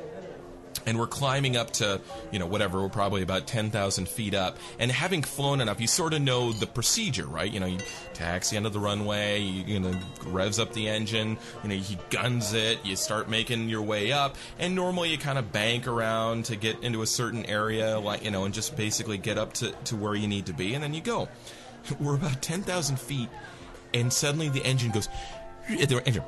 [0.87, 4.59] And we're climbing up to, you know, whatever, we're probably about 10,000 feet up.
[4.79, 7.51] And having flown enough, you sort of know the procedure, right?
[7.51, 7.79] You know, you
[8.15, 12.53] taxi onto the runway, you, you know, revs up the engine, you know, he guns
[12.53, 14.37] it, you start making your way up.
[14.59, 18.31] And normally you kind of bank around to get into a certain area, like, you
[18.31, 20.95] know, and just basically get up to, to where you need to be, and then
[20.95, 21.29] you go.
[22.01, 23.29] We're about 10,000 feet,
[23.95, 25.09] and suddenly the engine goes,
[25.69, 26.23] the engine.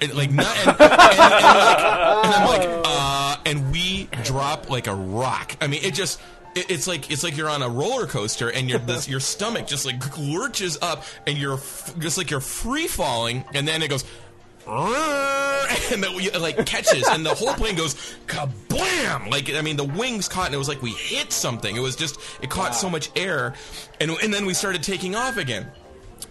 [0.00, 4.86] And, like not, and, and, and, like, and I'm like, uh, and we drop like
[4.86, 5.56] a rock.
[5.60, 6.20] I mean, it just.
[6.54, 9.66] it- It's like it's like you're on a roller coaster and your this, your stomach
[9.66, 13.88] just like lurches up and you're f- just like you're free falling and then it
[13.88, 14.04] goes
[14.68, 17.94] and then we, like catches and the whole plane goes
[18.26, 21.80] kablam like I mean the wings caught and it was like we hit something it
[21.80, 23.54] was just it caught so much air
[24.00, 25.70] and and then we started taking off again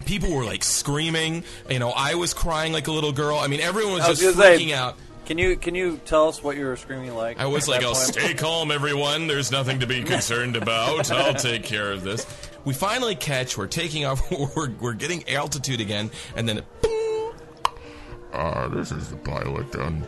[0.06, 3.60] people were like screaming you know I was crying like a little girl I mean
[3.60, 6.42] everyone was I was just gonna say, freaking out Can you can you tell us
[6.42, 7.38] what you were screaming like?
[7.38, 9.26] I was like, that "Oh, stay calm, everyone.
[9.26, 11.10] There's nothing to be concerned about.
[11.10, 12.26] I'll take care of this."
[12.64, 13.58] We finally catch.
[13.58, 14.22] We're taking off.
[14.56, 16.62] We're, we're getting altitude again, and then
[18.32, 19.74] Uh, this is the pilot.
[19.76, 20.06] Um,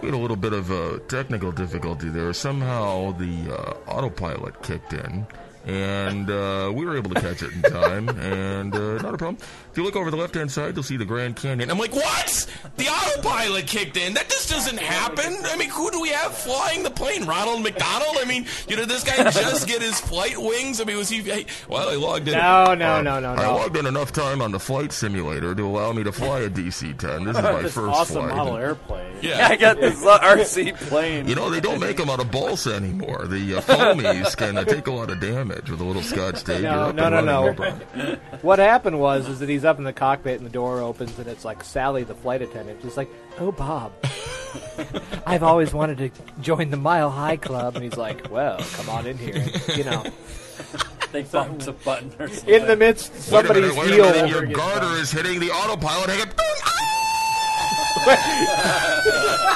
[0.00, 2.32] we had a little bit of a technical difficulty there.
[2.32, 5.26] Somehow the uh, autopilot kicked in,
[5.66, 9.38] and uh, we were able to catch it in time, and uh, not a problem.
[9.74, 11.68] If you look over the left-hand side, you'll see the Grand Canyon.
[11.68, 12.46] I'm like, "What?
[12.76, 14.14] The autopilot kicked in?
[14.14, 17.24] That just doesn't happen." I mean, who do we have flying the plane?
[17.24, 18.16] Ronald McDonald?
[18.20, 20.80] I mean, you know, this guy just get his flight wings.
[20.80, 21.22] I mean, was he?
[21.22, 22.34] hey, Well, I logged in.
[22.34, 23.42] No, no, no, no, no.
[23.42, 26.48] I logged in enough time on the flight simulator to allow me to fly a
[26.48, 27.24] DC-10.
[27.24, 28.36] This is my this first awesome flight.
[28.36, 29.16] model airplane.
[29.22, 29.48] Yeah.
[29.50, 31.26] I got this RC plane.
[31.26, 33.26] You know, they don't make them out of balsa anymore.
[33.26, 36.62] The uh, foamies can uh, take a lot of damage with a little scotch tape.
[36.62, 38.18] No, no, no, no.
[38.42, 41.26] What happened was is that he's up in the cockpit and the door opens and
[41.28, 42.80] it's like Sally, the flight attendant.
[42.82, 43.92] She's like, "Oh, Bob,
[45.26, 49.06] I've always wanted to join the Mile High Club," and he's like, "Well, come on
[49.06, 49.44] in here,"
[49.76, 50.04] you know.
[51.12, 52.54] they bumped a button or something.
[52.54, 54.10] In the midst, Wait a somebody's minute, wait a heel.
[54.12, 56.10] minute, Your garter is hitting the autopilot.
[56.10, 56.34] Hang it.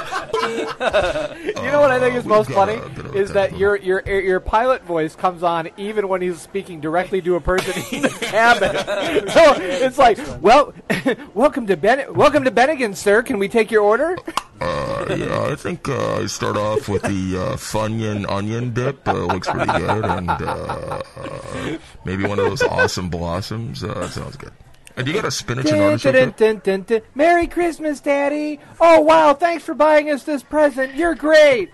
[0.79, 2.81] You know what I think is most funny
[3.15, 7.35] is that your your your pilot voice comes on even when he's speaking directly to
[7.35, 8.77] a person in the cabin.
[9.29, 10.73] so it's like, well,
[11.35, 13.23] welcome to Ben, welcome to Bennigan, sir.
[13.23, 14.17] Can we take your order?
[14.61, 19.07] Uh, yeah, I think uh, I start off with the uh, Funyun onion dip.
[19.07, 23.85] Uh, looks pretty good, and uh, uh, maybe one of those awesome blossoms.
[23.85, 24.53] Uh, that sounds good.
[24.99, 26.37] And do you got a spinach and Dun, artichoke?
[26.37, 27.01] dun, dun, dun, dun.
[27.15, 28.59] Merry Christmas, Daddy!
[28.81, 30.97] Oh wow, thanks for buying us this present.
[30.97, 31.71] You're great.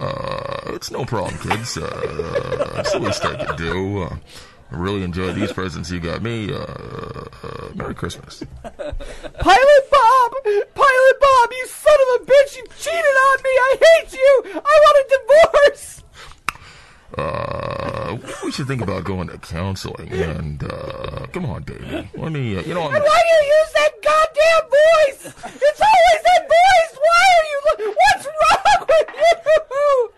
[0.00, 1.76] Uh, it's no problem, kids.
[1.76, 4.02] Uh, it's the least I can do.
[4.02, 4.16] Uh,
[4.70, 6.50] I really enjoy these presents you got me.
[6.52, 8.42] Uh, uh, Merry Christmas.
[8.62, 10.32] Pilot Bob!
[10.44, 12.56] Pilot Bob, you son of a bitch!
[12.56, 13.50] You cheated on me!
[13.50, 14.42] I hate you!
[14.54, 15.18] I want a
[15.66, 15.97] divorce!
[17.16, 20.10] Uh, we should think about going to counseling.
[20.12, 22.08] And uh, come on, baby.
[22.14, 22.56] Let me.
[22.56, 25.26] Uh, you know, I'm, why do you use that goddamn voice?
[25.62, 26.98] It's always that voice!
[27.00, 27.60] Why are you.
[27.64, 30.12] Lo- What's wrong with you?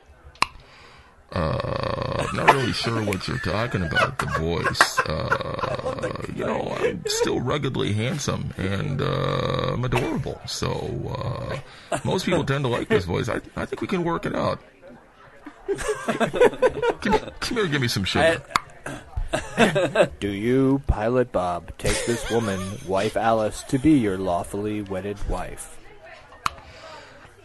[1.33, 4.19] uh, I'm not really sure what you're talking about.
[4.19, 4.99] The voice.
[5.01, 10.41] Uh, you know, I'm still ruggedly handsome and uh, I'm adorable.
[10.47, 11.61] So
[11.93, 13.29] uh, most people tend to like this voice.
[13.29, 14.61] I, I think we can work it out.
[17.01, 18.43] Come, come here, give me some sugar.
[20.21, 25.77] Do you, Pilot Bob, take this woman, wife Alice, to be your lawfully wedded wife?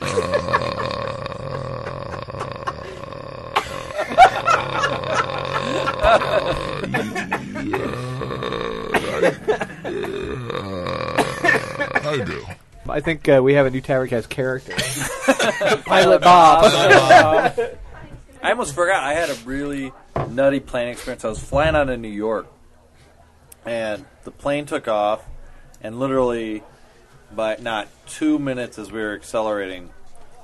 [12.07, 12.45] I do.
[12.87, 14.73] I think uh, we have a new Taverncast character.
[15.85, 17.59] Pilot Bob.
[18.45, 19.01] I almost forgot.
[19.03, 19.91] I had a really
[20.29, 21.25] nutty plane experience.
[21.25, 22.45] I was flying out of New York,
[23.65, 25.25] and the plane took off,
[25.81, 26.61] and literally,
[27.35, 29.89] by not two minutes as we were accelerating,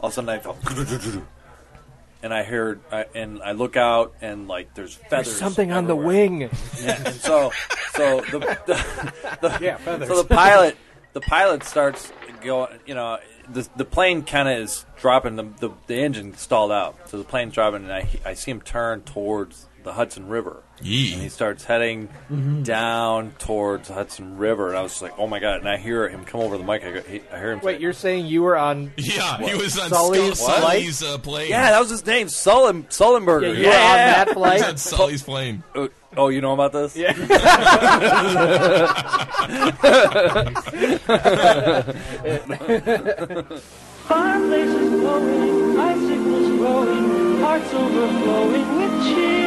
[0.01, 0.57] all of a sudden I felt,
[2.23, 5.27] and I heard, I, and I look out, and like there's feathers.
[5.27, 6.41] There's something on the wing.
[6.81, 7.51] Yeah, and so,
[7.93, 10.07] so the, the, the Yeah, feathers.
[10.07, 10.75] so the pilot,
[11.13, 12.11] the pilot starts
[12.43, 12.79] going.
[12.87, 15.35] You know, the the plane kind of is dropping.
[15.35, 18.61] The, the the engine stalled out, so the plane's dropping, and I I see him
[18.61, 20.63] turn towards the Hudson River.
[20.81, 21.13] Yee.
[21.13, 22.63] And he starts heading mm-hmm.
[22.63, 25.77] down towards the Hudson River, and I was just like, "Oh my god!" And I
[25.77, 26.83] hear him come over the mic.
[26.83, 27.59] I, go, he, I hear him.
[27.61, 28.91] Wait, say, you're saying you were on.
[28.97, 31.49] Yeah, he was on Sully's Skull- Sully's uh, uh, plane.
[31.49, 34.59] "Yeah, that was his name, Sullen Sullenberger." Yeah, you were on that He flight?
[34.59, 35.63] was on Sully's plane.
[35.75, 36.95] Oh, oh, you know about this?
[36.95, 37.13] Yeah.
[44.07, 49.40] Fireplaces glowing, icicles growing, hearts overflowing with cheer.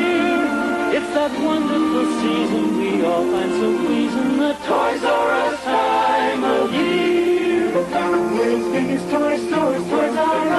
[0.96, 6.72] It's that wonderful season we all find so pleasing, the Toys R Us time of
[6.72, 7.72] year.
[7.72, 10.53] The world's biggest toy store, is Toys R Us.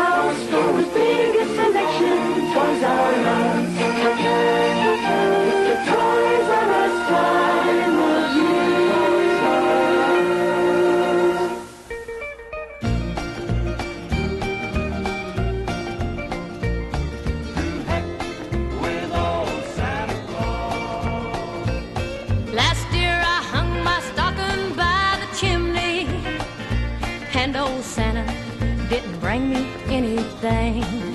[30.46, 31.14] Anything.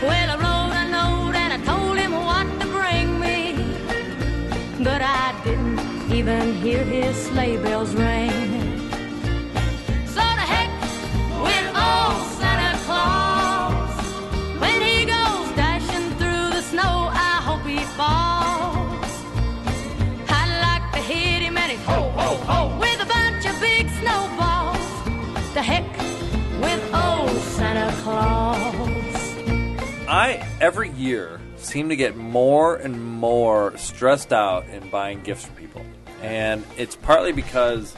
[0.00, 3.56] Well, I wrote a note and I told him what to bring me,
[4.82, 8.30] but I didn't even hear his sleigh bells ring.
[10.06, 10.70] So heck
[11.46, 13.94] with old Santa Claus.
[14.60, 19.12] When he goes dashing through the snow, I hope he falls.
[20.28, 24.78] I'd like to hit him and ho, ho, ho, with a bunch of big snowballs.
[25.54, 25.91] The heck
[30.12, 35.52] I every year seem to get more and more stressed out in buying gifts for
[35.52, 35.80] people,
[36.20, 37.96] and it's partly because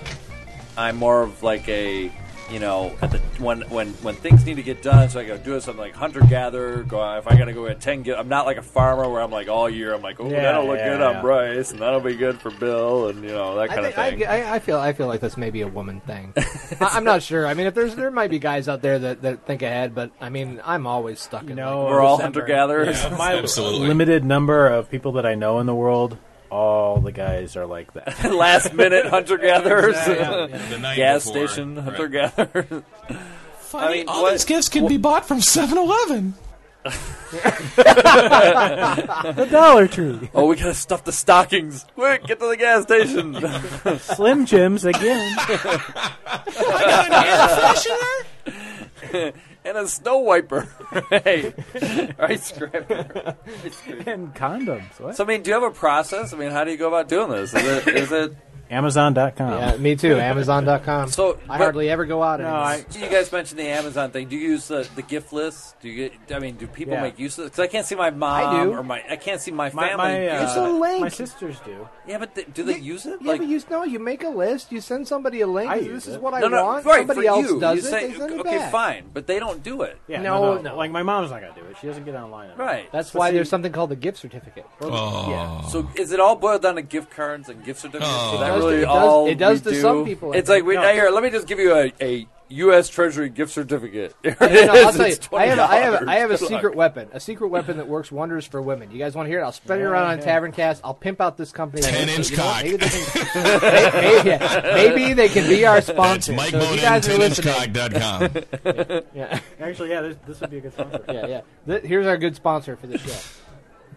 [0.76, 2.12] I'm more of like a
[2.50, 5.36] you know at the when when when things need to get done, so I go
[5.38, 6.82] do something like hunter gatherer.
[6.82, 8.02] Go if I got to go at ten.
[8.02, 9.94] Get, I'm not like a farmer where I'm like all year.
[9.94, 11.06] I'm like, oh, Yeah, that'll look yeah, good yeah.
[11.16, 13.96] on Bryce, and that'll be good for Bill, and you know that I, kind think,
[13.96, 14.26] of thing.
[14.26, 16.32] I, I, I feel I feel like this may be a woman thing.
[16.36, 17.46] I, I'm not sure.
[17.46, 20.10] I mean, if there's there might be guys out there that, that think ahead, but
[20.20, 21.56] I mean, I'm always stuck in.
[21.56, 23.02] know, like, We're all hunter-gatherers.
[23.02, 23.88] Yeah, my Absolutely.
[23.88, 26.18] limited number of people that I know in the world,
[26.54, 28.32] all the guys are like that.
[28.32, 31.48] Last minute hunter gatherers, Yeah, The night gas before.
[31.48, 31.84] station Right.
[31.84, 32.82] hunter gatherers.
[33.58, 36.34] Funny, mean, all what- these gifts can be bought from 7-Eleven.
[36.84, 36.92] the
[39.50, 40.30] Dollar Tree.
[40.34, 41.84] Oh, we gotta stuff the stockings.
[41.94, 43.34] Quick, get to the gas station.
[44.00, 45.36] Slim Jims again.
[49.64, 50.68] And a snow wiper.
[51.10, 51.54] hey,
[52.18, 53.36] ice scraper.
[54.06, 55.00] and condoms.
[55.00, 55.16] What?
[55.16, 56.32] So, I mean, do you have a process?
[56.32, 57.54] I mean, how do you go about doing this?
[57.54, 58.36] Is it, is it
[58.70, 59.50] Amazon.com.
[59.58, 60.16] Yeah, me too.
[60.16, 61.08] Amazon.com.
[61.10, 62.40] So, I but- hardly ever go out.
[62.40, 62.60] No, anymore.
[62.62, 64.28] I, you guys mentioned the Amazon thing.
[64.28, 65.78] Do you use the, the gift list?
[65.80, 66.34] Do you get?
[66.34, 67.02] I mean, do people Yeah.
[67.02, 67.52] make use of it?
[67.52, 68.72] Because I can't see my mom I do.
[68.72, 69.96] or my I can't see my My- family.
[69.96, 71.00] my, uh, use It's a link.
[71.00, 71.88] My sisters do.
[72.06, 73.18] Yeah, but th- do they use it?
[73.22, 74.72] Yeah, like, but you know, you make a list.
[74.72, 75.70] You send somebody a link.
[75.70, 76.22] I this use is it.
[76.22, 76.84] what I no, no, want.
[76.86, 77.60] right, somebody for else you.
[77.60, 77.90] does you it.
[77.90, 78.72] say, they send it okay, back.
[78.72, 79.98] fine, but they don't do it.
[80.08, 80.76] Yeah, No, no, no.
[80.76, 81.76] Like my mom's not gonna do it.
[81.80, 82.46] She doesn't get online.
[82.46, 82.58] enough.
[82.58, 82.90] Right.
[82.92, 84.66] That's So why there's something called the gift certificate.
[84.80, 85.30] Oh.
[85.30, 85.62] Yeah.
[85.68, 88.10] So is it all boiled down to gift cards and gift certificates?
[88.68, 89.80] It does really to- it does- it does we to do?
[89.82, 90.64] some people, I It's think.
[90.64, 90.92] like we No.
[90.92, 91.10] here.
[91.10, 92.88] Let me just give you a, a U.S.
[92.90, 94.14] Treasury gift certificate.
[94.22, 96.08] Here And, it I'll tell you, I have, I have, $20.
[96.08, 96.50] I have a Good luck.
[96.50, 98.90] secret weapon, a secret weapon that works wonders for women.
[98.92, 99.44] You guys want to hear it?
[99.44, 100.24] I'll spread it Yeah, around on yeah.
[100.40, 100.80] Taverncast.
[100.84, 101.82] I'll pimp out this company.
[101.82, 102.62] 10-inch You know cock.
[102.62, 106.32] Maybe they can, maybe, maybe, yeah, maybe they can be our That's sponsor.
[106.34, 109.02] Mike so if Bonin, guys are listening, 10inchcock.com.
[109.14, 111.04] yeah, Actually, yeah, this, this would be a good sponsor.
[111.08, 111.40] yeah, yeah.
[111.66, 113.16] Th- here's our good sponsor for the show,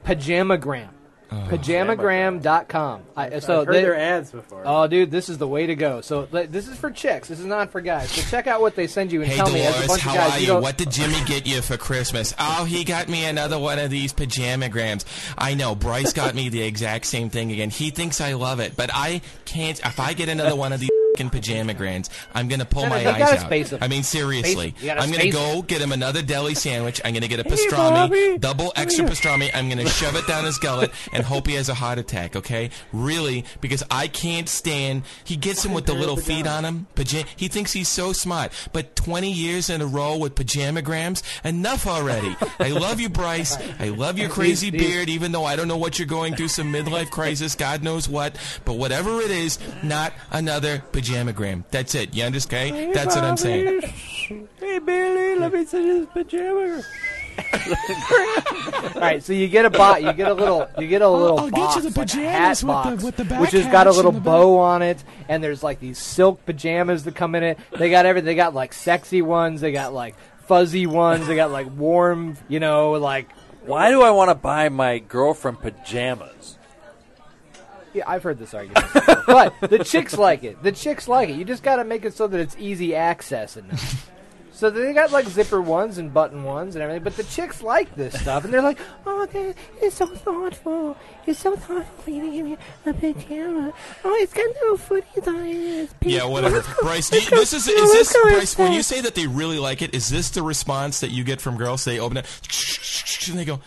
[0.06, 0.88] Pajamagram.
[1.30, 1.58] Uh, oh.
[1.58, 3.02] Pajamagram.com.
[3.16, 4.64] I, so I've heard they- their ads before.
[4.66, 6.02] Oh, dude, this is the way to go.
[6.02, 7.28] So this is for chicks.
[7.28, 8.10] This is not for guys.
[8.12, 10.02] So check out what they send you and Hey tell me as a Dolores, bunch
[10.02, 10.32] how of guys.
[10.32, 10.48] are you you?
[10.48, 12.34] don't- What did Jimmy get you for Christmas?
[12.40, 15.06] Oh, he got me another one of these pajamagrams.
[15.38, 17.70] I know Bryce got me the exact same thing again.
[17.70, 19.80] He thinks I love it, but I can't.
[19.80, 23.82] If I get another one of these fing pajamagrams, I'm gonna pull my eyes out.
[23.82, 27.02] I mean, seriously, Space- you gotta I'm gonna go get him another deli sandwich.
[27.04, 29.50] I'm gonna get a pastrami, double extra pastrami.
[29.54, 32.36] I'm gonna shove it down his gullet and hope he has a heart attack.
[32.36, 35.04] Okay, really, because I can't stand.
[35.24, 36.88] He gets him with the little feet on him.
[36.96, 37.26] Pajama.
[37.36, 42.36] He thinks he's so smart, but 20 years in a row with pajamagrams, enough already.
[42.60, 43.58] I love you, Bryce.
[43.80, 46.72] I love your crazy beard, even though I don't know what you're going through, some
[46.72, 48.36] midlife crisis, God knows what.
[48.66, 51.64] But whatever it is, not another pajamagram.
[51.72, 52.14] That's it.
[52.16, 52.94] You understand?
[52.96, 53.82] That's what I'm saying.
[54.60, 56.84] Hey, Billy, let me see this pajama.
[58.96, 61.40] All right, so you get a bot, you get a little, you get a little
[61.40, 63.52] I'll get you box, the like a pajamas hat with the- with the back which
[63.52, 67.04] has got a little in the bow on it, and there's like these silk pajamas
[67.04, 67.60] that come in it.
[67.78, 68.26] They got everything.
[68.26, 69.62] They got like sexy ones.
[69.62, 70.16] They got like
[70.48, 71.28] fuzzy ones.
[71.28, 73.30] They got like warm, you know, like.
[73.66, 76.58] Why do I want to buy my girlfriend pajamas?
[77.98, 79.24] Yeah, I've heard this argument, before.
[79.28, 80.62] but the chicks like it.
[80.64, 81.36] The chicks like it.
[81.36, 84.10] You just got to make it so that it's easy access enough.
[84.58, 87.94] So they got like zipper ones and button ones and everything, but the chicks like
[87.96, 90.98] this stuff, and they're like, "Oh, that is so thoughtful.
[91.28, 92.58] It's so thoughtful for you to give me
[92.88, 93.72] a pajama.
[94.04, 95.92] Oh, it's got little footies on it.
[96.02, 96.64] Yeah, whatever.
[96.82, 98.58] Bryce, do you, this is go- is let's this Bryce?
[98.58, 101.40] When you say that they really like it, is this the response that you get
[101.40, 101.86] from girls?
[101.86, 102.26] They open it
[103.30, 103.60] and they go,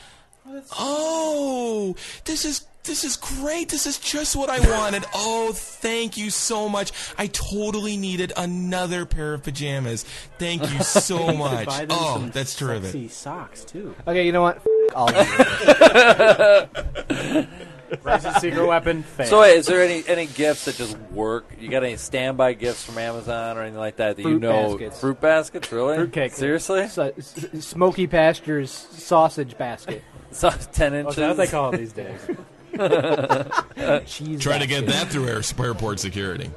[0.76, 3.68] "Oh, this is." This is great.
[3.68, 5.04] This is just what I wanted.
[5.14, 6.92] Oh, thank you so much.
[7.18, 10.04] I totally needed another pair of pajamas.
[10.38, 11.66] Thank you so much.
[11.66, 12.86] Buy Oh, that's terrific.
[12.92, 13.94] Sexy socks too.
[14.08, 14.56] Okay, you know what?
[14.56, 14.66] F-
[14.96, 15.28] all of
[17.10, 17.46] you.
[18.02, 19.02] Bryce's secret weapon.
[19.02, 19.26] Fail.
[19.26, 21.44] So, wait, is there any any gifts that just work?
[21.60, 24.70] You got any standby gifts from Amazon or anything like that that you Fruit know?
[24.78, 25.00] baskets.
[25.00, 25.96] Fruit baskets, really?
[25.96, 26.32] Fruitcake.
[26.32, 26.86] Seriously?
[26.88, 30.02] So, s- s- Smoky Pastures sausage basket.
[30.32, 31.16] So ten Oh, inches.
[31.16, 32.20] that's what they call it these days.
[34.06, 34.40] Cheese.
[34.40, 36.50] Try to get that through air, airport security.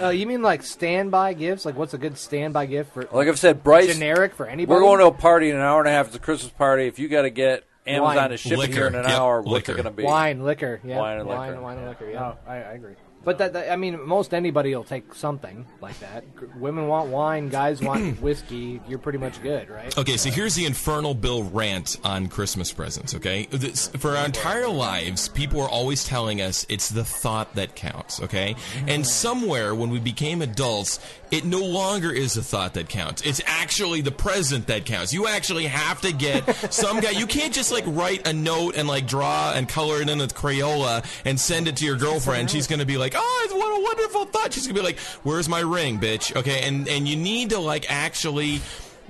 [0.00, 1.64] Oh, you mean like standby gifts?
[1.64, 3.08] Like, what's a good standby gift for?
[3.12, 3.92] Like I've said, Bryce.
[3.92, 4.74] generic for anybody.
[4.74, 6.08] We're going to a party in an hour and a half.
[6.08, 6.86] It's a Christmas party.
[6.86, 8.30] If you got to get Amazon Wine.
[8.30, 8.72] to ship it Liquor.
[8.74, 9.72] here in an Yep, hour, what's liquor.
[9.72, 10.02] it going to be?
[10.04, 11.62] wine, liquor, yeah, Wine and wine, liquor.
[11.62, 12.10] wine and liquor.
[12.10, 12.94] Yeah, Oh, I, I agree.
[13.24, 16.24] But that, that- I mean, most anybody will take something like that.
[16.38, 18.80] G- Women want wine, guys want whiskey.
[18.88, 19.96] You're pretty much good, right?
[19.98, 23.46] Okay, so here's the Infernal Bill rant on Christmas presents, okay?
[23.50, 28.20] This, for our entire lives, people are always telling us it's the thought that counts,
[28.22, 28.56] okay?
[28.86, 30.98] And somewhere when we became adults,
[31.30, 33.22] it no longer is the thought that counts.
[33.22, 35.12] It's actually the present that counts.
[35.12, 37.10] You actually have to get some guy.
[37.10, 40.34] You can't just like write a note and like draw and color it in with
[40.34, 42.50] Crayola and send it to your girlfriend.
[42.50, 44.52] She's going to be like, oh, what a wonderful thought.
[44.52, 46.34] She's going to be like, where's my ring, bitch?
[46.36, 48.60] Okay, and, and you need to like actually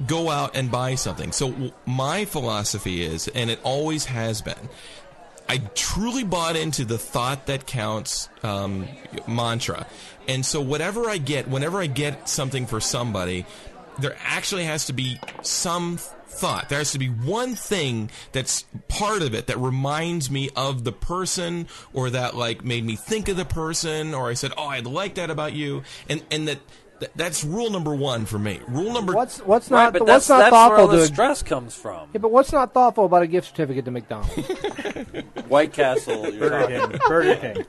[0.06, 1.32] go out and buy something.
[1.32, 4.68] So my philosophy is, and it always has been,
[5.48, 8.86] I truly bought into the thought that counts um,
[9.26, 9.86] mantra.
[10.28, 13.46] And so whatever I get, whenever I get something for somebody,
[13.98, 15.98] there actually has to be some
[16.30, 16.68] thought.
[16.68, 20.92] There has to be one thing that's part of it that reminds me of the
[20.92, 24.86] person or that like made me think of the person or I said, "Oh, I'd
[24.86, 26.58] like that about you." And and that
[27.00, 28.60] Th- that's rule number one for me.
[28.68, 30.96] Rule number What's what's Right, not but what's that's, not that's where all thoughtful the
[30.98, 32.10] to stress comes from.
[32.12, 34.36] Yeah, but what's not thoughtful about a gift certificate to McDonald's?
[35.48, 36.88] White Castle, you're Burger.
[36.88, 37.00] King.
[37.08, 37.66] Burger King.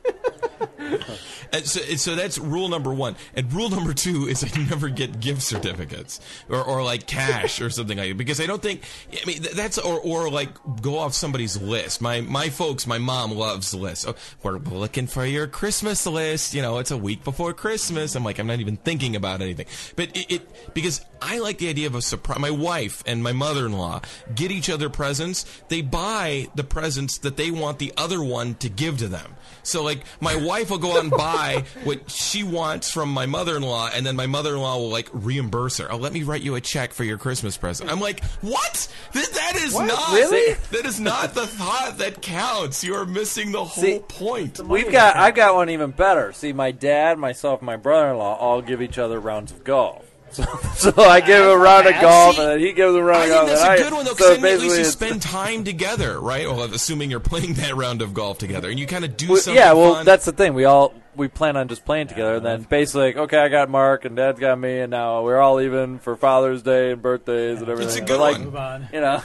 [1.53, 3.16] And so, and so that's rule number one.
[3.36, 7.70] And rule number two is I never get gift certificates or, or like cash or
[7.70, 8.84] something like that because I don't think.
[9.12, 10.49] I mean that's or or like
[10.82, 12.01] go off somebody's list.
[12.01, 14.05] My my folks, my mom loves lists.
[14.07, 16.53] Oh, we're looking for your Christmas list.
[16.53, 18.16] You know, it's a week before Christmas.
[18.16, 19.66] I'm like, I'm not even thinking about anything.
[19.95, 22.39] But it, it because I like the idea of a surprise.
[22.39, 24.01] My wife and my mother-in-law
[24.34, 25.45] get each other presents.
[25.68, 29.36] They buy the presents that they want the other one to give to them.
[29.64, 33.91] So like my wife will go out and buy what she wants from my mother-in-law,
[33.93, 35.91] and then my mother-in-law will like reimburse her.
[35.91, 37.89] Oh, let me write you a check for your Christmas present.
[37.91, 38.88] I'm like, what?
[39.14, 39.88] Th- that is What?
[39.88, 40.56] not Really?
[40.72, 42.84] That is not the thought that counts.
[42.84, 44.60] You are missing the whole See, point.
[44.60, 45.16] We've got.
[45.16, 46.34] I've got one even better.
[46.34, 50.06] See, my dad, myself, my brother-in-law all give each other rounds of golf.
[50.32, 50.43] So,
[50.91, 53.25] so I give him a round of golf, and then he gives a round I
[53.25, 53.47] of think golf.
[53.49, 55.63] that's and a I- good one though, so because then at least you spend time
[55.63, 56.47] together, right?
[56.47, 59.38] Well, assuming you're playing that round of golf together, and you kind of do Well,
[59.38, 59.61] something.
[59.61, 60.05] yeah, well, fun.
[60.05, 60.53] that's the thing.
[60.53, 62.69] We all we plan on just playing together, and then uh-huh.
[62.69, 65.99] basically, like, okay, I got Mark, and Dad's got me, and now we're all even
[65.99, 67.89] for Father's Day and birthdays and everything.
[67.89, 68.89] It's a but good like, one.
[68.93, 69.21] You know,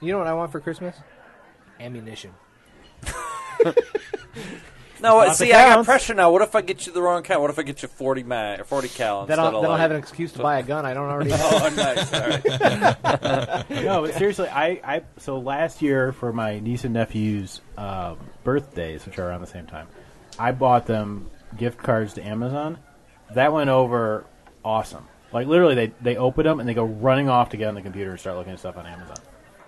[0.00, 0.96] you know what I want for Christmas?
[1.80, 2.34] Ammunition.
[5.00, 5.16] no.
[5.16, 5.86] Lots See, I got counts.
[5.86, 6.30] pressure now.
[6.30, 7.40] What if I get you the wrong kind?
[7.40, 9.70] What if I get you forty mag or forty cal Then instead I'll, of then
[9.70, 11.40] I'll have an excuse to buy a gun I don't already have.
[11.42, 12.12] Oh, nice.
[12.12, 13.70] All right.
[13.84, 19.06] no, but seriously, I, I so last year for my niece and nephew's um, birthdays,
[19.06, 19.88] which are around the same time,
[20.38, 22.78] I bought them gift cards to Amazon.
[23.34, 24.24] That went over
[24.64, 25.06] awesome.
[25.32, 27.82] Like literally, they they open them and they go running off to get on the
[27.82, 29.16] computer and start looking at stuff on Amazon.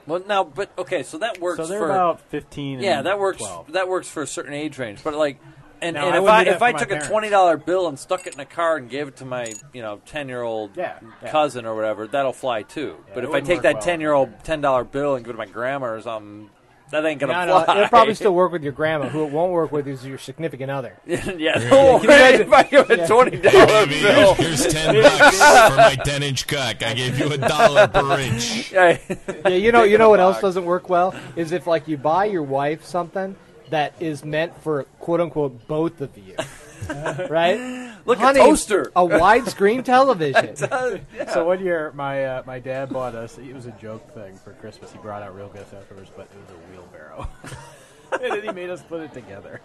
[0.07, 2.77] Well, now, but okay, so that works So they're for about fifteen.
[2.77, 3.39] And Yeah, that works.
[3.39, 3.73] 12.
[3.73, 5.03] That works for a certain age range.
[5.05, 5.39] But like,
[5.83, 7.07] and, No, and I if wouldn't I do that if I my took parents.
[7.07, 9.53] a twenty dollar bill and stuck it in a card and gave it to my
[9.73, 11.31] you know ten year old Yeah, yeah.
[11.31, 12.97] cousin or whatever, that'll fly too.
[13.15, 13.83] But it if I wouldn't take work that well.
[13.83, 16.51] ten year old ten dollar bill and give it to my grandma or something,
[16.91, 17.77] that ain't gonna No, no, fly.
[17.77, 19.09] it'll probably still work with your grandma.
[19.09, 20.97] Who it won't work with is your significant other.
[21.07, 21.71] yeah, Yeah.
[21.71, 23.07] don't you worry imagine- if I give a Yeah.
[23.07, 24.35] twenty dollar bill.
[24.35, 26.83] here's, here's ten bucks for my ten inch cock.
[26.83, 28.73] I gave you a dollar per inch.
[28.73, 28.99] Yeah.
[29.45, 32.27] Yeah, you know, you know what else doesn't work well is if like you buy
[32.27, 33.37] your wife something
[33.71, 36.35] that is meant for quote unquote both of you,
[37.31, 37.93] right?
[38.05, 38.91] Look, a Honey, toaster.
[38.97, 40.57] a widescreen television.
[41.33, 43.39] So one year, my uh, my dad bought us.
[43.39, 44.91] It was a joke thing for Christmas.
[44.93, 47.29] He brought out real gifts afterwards, but it was a wheelbarrow.
[48.13, 49.61] and then he made us put it together.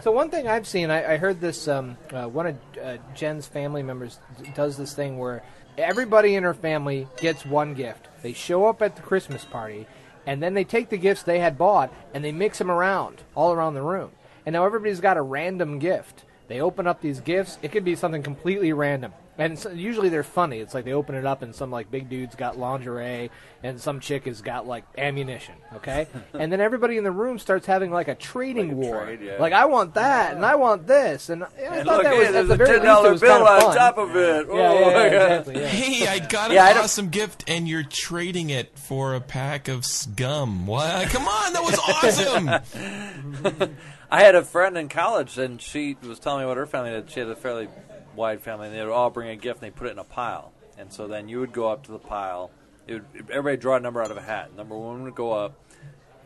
[0.00, 1.68] So one thing I've seen, I, I heard this.
[1.68, 5.42] Um, uh, one of uh, Jen's family members d- does this thing where
[5.78, 8.08] everybody in her family gets one gift.
[8.22, 9.86] They show up at the Christmas party,
[10.26, 13.52] and then they take the gifts they had bought and they mix them around all
[13.52, 14.10] around the room.
[14.46, 16.24] And now everybody's got a random gift.
[16.48, 17.58] They open up these gifts.
[17.62, 20.58] It could be something completely random, and so, usually they're funny.
[20.58, 23.30] It's like they open it up, and some like big dude's got lingerie,
[23.62, 25.54] and some chick has got like ammunition.
[25.76, 29.04] Okay, and then everybody in the room starts having like a trading war.
[29.06, 29.36] trade, yeah.
[29.40, 32.14] Like I want that, and I want this, and yeah, I And thought look, that
[32.18, 33.60] was at there's the a very ten least it dollar was bill kind of on
[33.62, 33.76] fun.
[33.78, 34.46] top of it.
[34.46, 35.60] Yeah, yeah, Oh, yeah, exactly.
[35.62, 35.66] Yeah.
[35.68, 39.20] Hey, I got an Yeah, I don't- awesome gift, and you're trading it for a
[39.22, 40.66] pack of scum.
[40.66, 41.06] Why?
[41.08, 43.74] Come on, that was awesome.
[44.14, 47.10] I had a friend in college, and she was telling me what her family did.
[47.10, 47.66] She had a fairly
[48.14, 50.04] wide family, and they would all bring a gift, and they put it in a
[50.04, 50.52] pile.
[50.78, 52.52] And so then you would go up to the pile.
[52.86, 54.54] It would, everybody draw a number out of a hat.
[54.54, 55.58] Number one would go up,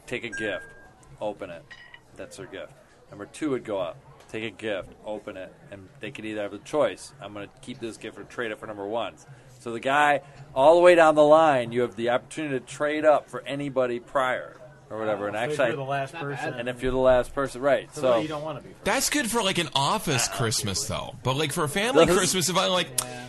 [0.07, 0.67] take a gift,
[1.19, 1.65] open it.
[2.15, 2.75] That's their gift.
[3.09, 3.97] Number two would go up,
[4.31, 7.15] take a gift, open it, and they could either have a choice.
[7.23, 9.15] I'm going to keep this gift or trade it for number one.
[9.61, 10.21] So the guy,
[10.55, 13.99] all the way down the line, you have the opportunity to trade up for anybody
[13.99, 14.59] prior
[14.91, 15.29] or whatever.
[15.29, 17.61] and oh, So if actually, you're the last person, and if you're the last person,
[17.61, 17.95] right?
[17.95, 18.71] so, So, you don't want to be.
[18.71, 18.85] First.
[18.85, 21.15] That's good for like an office ah, Christmas, though.
[21.23, 22.89] But like for a family Those- Christmas, if I'm like,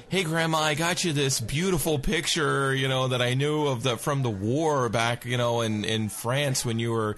[0.09, 3.97] "Hey, Grandma, I got you this beautiful picture, you know, that I knew of the
[3.97, 7.15] from the war back, you know, in in France when you were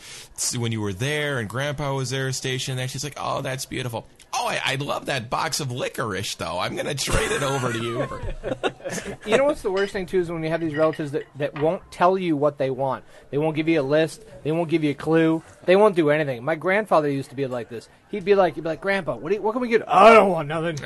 [0.57, 4.07] when you were there, and Grandpa was there stationed there." She's like, "Oh, that's beautiful."
[4.33, 6.57] Oh, I, I love that box of licorice, though.
[6.57, 8.05] I'm gonna trade it over to you.
[8.07, 8.21] For,
[9.25, 11.59] You know what's the worst thing too is when you have these relatives that, that
[11.61, 13.03] won't tell you what they want.
[13.29, 14.25] They won't give you a list.
[14.43, 15.43] They won't give you a clue.
[15.65, 16.43] They won't do anything.
[16.43, 17.87] My grandfather used to be like this.
[18.09, 19.87] He'd be like, he'd be like, Grandpa, what do you, what can we get?
[19.87, 20.77] I don't want nothing.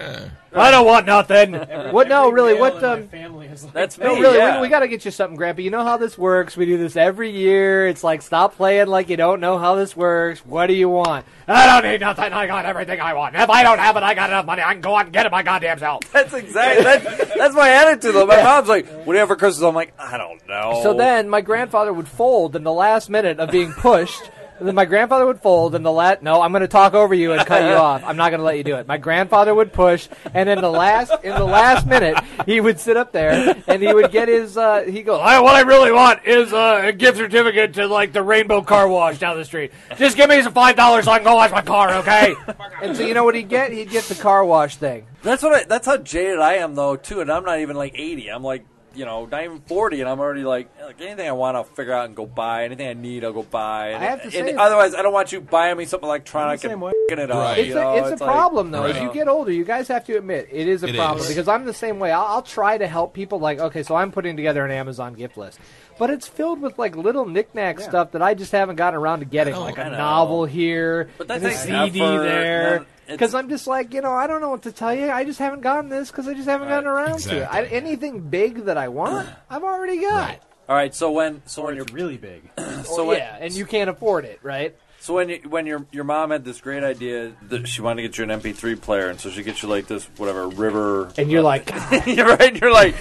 [0.54, 1.54] I don't want nothing.
[1.92, 2.08] what?
[2.08, 2.54] No, really.
[2.54, 2.84] What?
[2.84, 4.06] Um, family is like that's me.
[4.06, 4.38] no, really.
[4.38, 4.58] yeah.
[4.58, 5.62] We, we got to get you something, Grandpa.
[5.62, 6.56] You know how this works.
[6.56, 7.88] We do this every year.
[7.88, 10.46] It's like stop playing like you don't know how this works.
[10.46, 11.26] What do you want?
[11.48, 12.32] I don't need nothing.
[12.34, 13.36] I got everything I want.
[13.36, 14.62] If I don't have it, I got enough money.
[14.62, 16.02] I can go out and get it my goddamn self.
[16.12, 18.16] That's exactly that's, that's my attitude.
[18.16, 20.82] Though my mom's like, whatever do you have for Christmas?" I'm like, "I don't know."
[20.84, 24.86] So then my grandfather would fold in the last minute of being pushed then my
[24.86, 27.64] grandfather would fold, and the let no, I'm going to talk over you and cut
[27.64, 28.04] you off.
[28.06, 28.88] I'm not going to let you do it.
[28.88, 32.98] My grandfather would push, and in the last in the last minute, he would sit
[32.98, 34.58] up there and he would get his.
[34.58, 38.14] Uh, he goes, I, "What I really want is uh, a gift certificate to like
[38.14, 39.72] the Rainbow Car Wash down the street.
[39.98, 42.36] Just give me some five dollars so I can go wash my car, okay?"
[42.82, 43.72] and so you know what he'd get?
[43.72, 45.06] He'd get the car wash thing.
[45.22, 45.54] That's what.
[45.54, 47.20] I, that's how jaded I am, though, too.
[47.22, 48.30] And I'm not even like 80.
[48.30, 48.66] I'm like,
[48.96, 51.94] you know, not even 40, and I'm already like, like anything I want, I'll figure
[51.94, 52.64] out and go buy.
[52.66, 53.90] Anything I need, I'll go buy.
[53.90, 56.64] And, I have to say it's- otherwise, I don't want you buying me something electronic
[56.64, 57.38] I'm and f***ing it up.
[57.38, 57.60] Right.
[57.60, 57.96] It's you a, know?
[57.96, 58.84] it's a like- problem though.
[58.84, 61.28] As you get older, you guys have to admit it is a It problem is.
[61.28, 62.12] because I'm the same way.
[62.12, 63.40] I'll, I'll try to help people.
[63.40, 65.60] Like, okay, so I'm putting together an Amazon gift list,
[66.00, 69.26] but it's filled with like little knickknack stuff that I just haven't gotten around to
[69.26, 72.86] getting, like a novel here, But that and a CD effort, there.
[73.08, 75.10] And it's- Because I'm just like, you know, I don't know what to tell you.
[75.12, 77.48] I just haven't gotten this because I just haven't gotten around to it.
[77.50, 80.40] I, anything big that I want, I've already got.
[80.68, 82.50] All right, so when so Or when you're really big.
[82.58, 84.76] so Well, when, yeah, and you can't afford it, right?
[85.00, 88.08] So when you, when your your mom had this great idea that she wanted to
[88.08, 91.30] get you an MP3 player, and so she gets you like this whatever river, And
[91.30, 91.70] you're like,
[92.08, 92.96] you're right, you're like,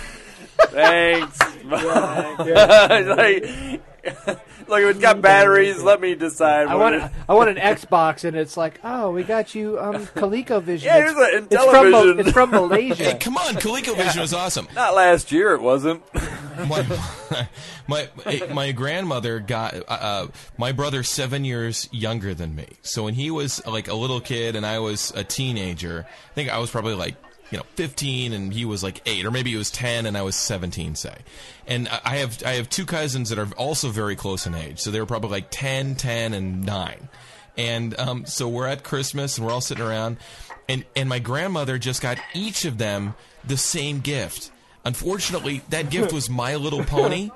[0.69, 2.39] thanks, like,
[4.69, 5.83] like it's got batteries.
[5.83, 6.69] Let me decide.
[6.69, 9.79] I what want it- I want an Xbox, and it's like, oh, we got you
[9.81, 10.83] um ColecoVision.
[10.83, 12.21] Yeah, It's- here's a it's from Mal- Intellivision.
[12.21, 13.05] it's from Malaysia.
[13.05, 14.69] Hey, come on, ColecoVision was awesome.
[14.75, 16.03] Not last year, it wasn't.
[16.69, 16.87] my,
[17.89, 18.09] my
[18.53, 20.27] my grandmother got uh, uh,
[20.57, 22.67] my brother seven years younger than me.
[22.83, 26.51] So when he was like a little kid and I was a teenager, I think
[26.51, 27.17] I was probably like
[27.51, 30.23] you know 15 and he was like eight, or maybe he was 10 and I
[30.23, 31.17] was 17, say.
[31.67, 34.91] And I have I have two cousins that are also very close in age, so
[34.91, 37.09] they were probably like 10, 10, and nine.
[37.57, 40.17] And um, so we're at Christmas and we're all sitting around,
[40.69, 43.15] and and my grandmother just got each of them
[43.45, 44.51] the same gift.
[44.85, 47.31] Unfortunately, that gift was My Little Pony,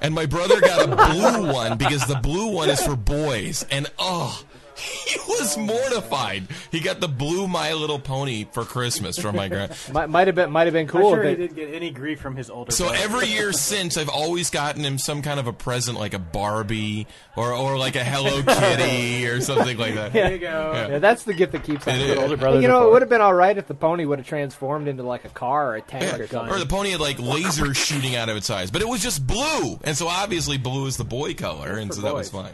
[0.00, 3.66] and my brother got a blue one because the blue one is for boys.
[3.70, 4.42] And oh,
[5.06, 6.48] he was mortified.
[6.70, 9.76] He got the blue My Little Pony for Christmas from my grand.
[9.92, 11.10] might, might have been might have been I'm cool.
[11.14, 12.76] sure if he didn't get any grief from his older brother.
[12.76, 13.04] So brother.
[13.04, 17.06] every year since, I've always gotten him some kind of a present, like a Barbie
[17.36, 20.12] or or like a Hello Kitty or something like that.
[20.12, 20.72] There you go.
[20.90, 22.10] yeah, that's the gift that keeps It happening.
[22.10, 22.18] is.
[22.18, 24.26] older brothers You know, it would have been all right if the pony would have
[24.28, 26.54] transformed into like a car or a tank Yeah, or something.
[26.54, 29.26] Or the pony had like lasers shooting out of its eyes, but it was just
[29.26, 32.52] blue, and so obviously blue is the boy color, and so that was fine.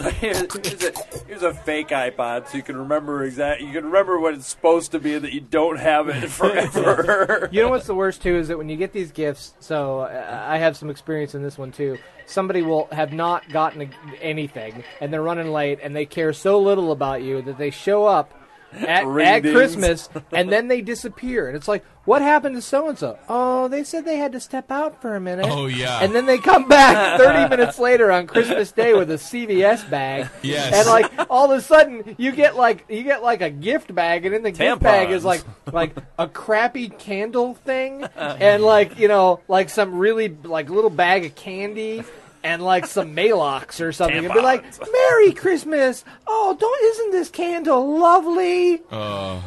[0.20, 0.92] here's, a,
[1.26, 3.60] here's a fake iPod, so you can remember exact.
[3.60, 7.48] You can remember what it's supposed to be, that you don't have it forever.
[7.52, 9.54] You know what's the worst too is that when you get these gifts.
[9.60, 11.98] So uh, I have some experience in this one too.
[12.24, 13.90] Somebody will have not gotten a,
[14.22, 18.06] anything, and they're running late, and they care so little about you that they show
[18.06, 18.32] up
[18.86, 19.42] at, at.
[19.42, 21.48] Christmas, and then they disappear.
[21.48, 23.18] And it's like, what happened to so and so?
[23.28, 25.46] Oh, they said they had to step out for a minute.
[25.48, 26.00] Oh, yeah.
[26.02, 30.28] And then they come back 30 minutes later on Christmas Day with a CVS bag.
[30.42, 30.74] Yes.
[30.74, 34.24] And like all of a sudden you get like you get like a gift bag,
[34.24, 35.42] and in the gift bag is like
[35.72, 40.90] like a crappy candle thing, uh, and like you know like some really like little
[40.90, 42.02] bag of candy.
[42.42, 46.04] And like some Maalox or something, and be like, "Merry Christmas!
[46.26, 48.80] Oh, don't isn't this candle lovely?
[48.90, 49.40] Uh,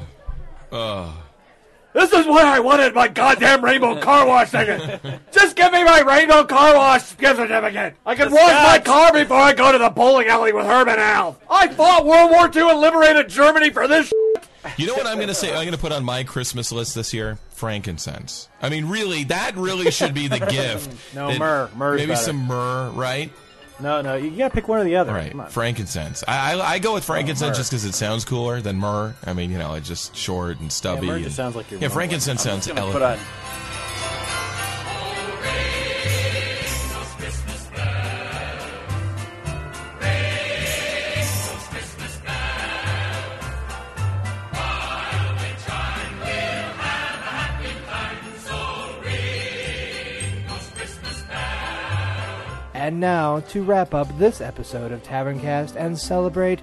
[0.71, 1.11] uh,
[1.93, 4.99] This is what I wanted my goddamn rainbow car wash thing.
[5.31, 7.95] Just give me my rainbow car wash gift certificate.
[8.05, 11.39] I can wash my car before I go to the bowling alley with Herman Al.
[11.49, 14.11] I fought World War II and liberated Germany for this.
[14.77, 15.49] You know what I'm going to say?
[15.49, 18.49] I'm going to put on my Christmas list this year: frankincense.
[18.61, 21.13] I mean, really, that really should be the gift.
[21.15, 21.69] No, myrrh.
[21.75, 22.21] Myrrh's Maybe better.
[22.21, 23.31] some myrrh, right?
[23.79, 25.11] No, no, you gotta pick one or the other.
[25.13, 26.23] Right, frankincense.
[26.27, 27.55] I, I I go with frankincense oh, myrrh.
[27.55, 29.15] just because it sounds cooler than myrrh.
[29.25, 31.07] I mean, you know, it's just short and stubby.
[31.07, 31.87] myrrh and- sounds like your yeah.
[31.87, 33.19] Frankincense sounds elegant.
[52.83, 56.59] And now, to wrap up this episode of Taverncast and celebrate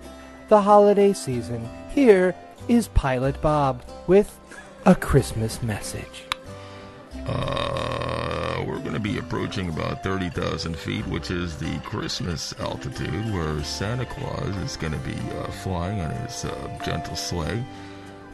[0.50, 2.34] the holiday season, here
[2.68, 4.38] is Pilot Bob with
[4.84, 6.24] a Christmas message.
[7.26, 13.64] Uh, we're going to be approaching about 30,000 feet, which is the Christmas altitude, where
[13.64, 17.64] Santa Claus is going to be uh, flying on his uh, gentle sleigh.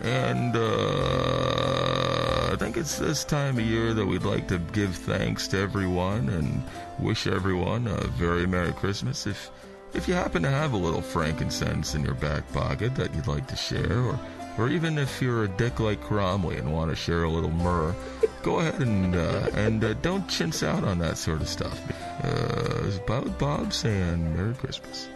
[0.00, 5.46] And uh, I think it's this time of year that we'd like to give thanks
[5.48, 6.64] to everyone and
[6.98, 9.26] wish everyone a very Merry Christmas.
[9.26, 9.50] If
[9.94, 13.46] if you happen to have a little frankincense in your back pocket that you'd like
[13.48, 14.18] to share, or
[14.58, 17.94] or even if you're a dick like Cromley and want to share a little myrrh,
[18.42, 21.80] go ahead and uh, and uh, don't chintz out on that sort of stuff.
[22.22, 25.08] Uh, it's Bob Bob saying Merry Christmas.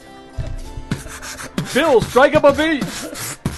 [1.74, 3.49] Bill, strike up a beat.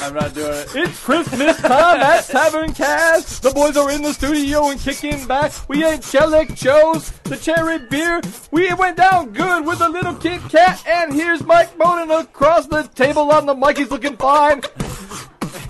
[0.00, 0.68] I'm not doing it.
[0.74, 3.42] It's Christmas time at Tavern Cast.
[3.42, 5.52] The boys are in the studio and kicking back.
[5.68, 8.20] We ate Chelik Joe's, the cherry beer.
[8.50, 10.82] We went down good with a little Kit Kat.
[10.86, 13.78] And here's Mike Bonin across the table on the mic.
[13.78, 14.62] He's looking fine.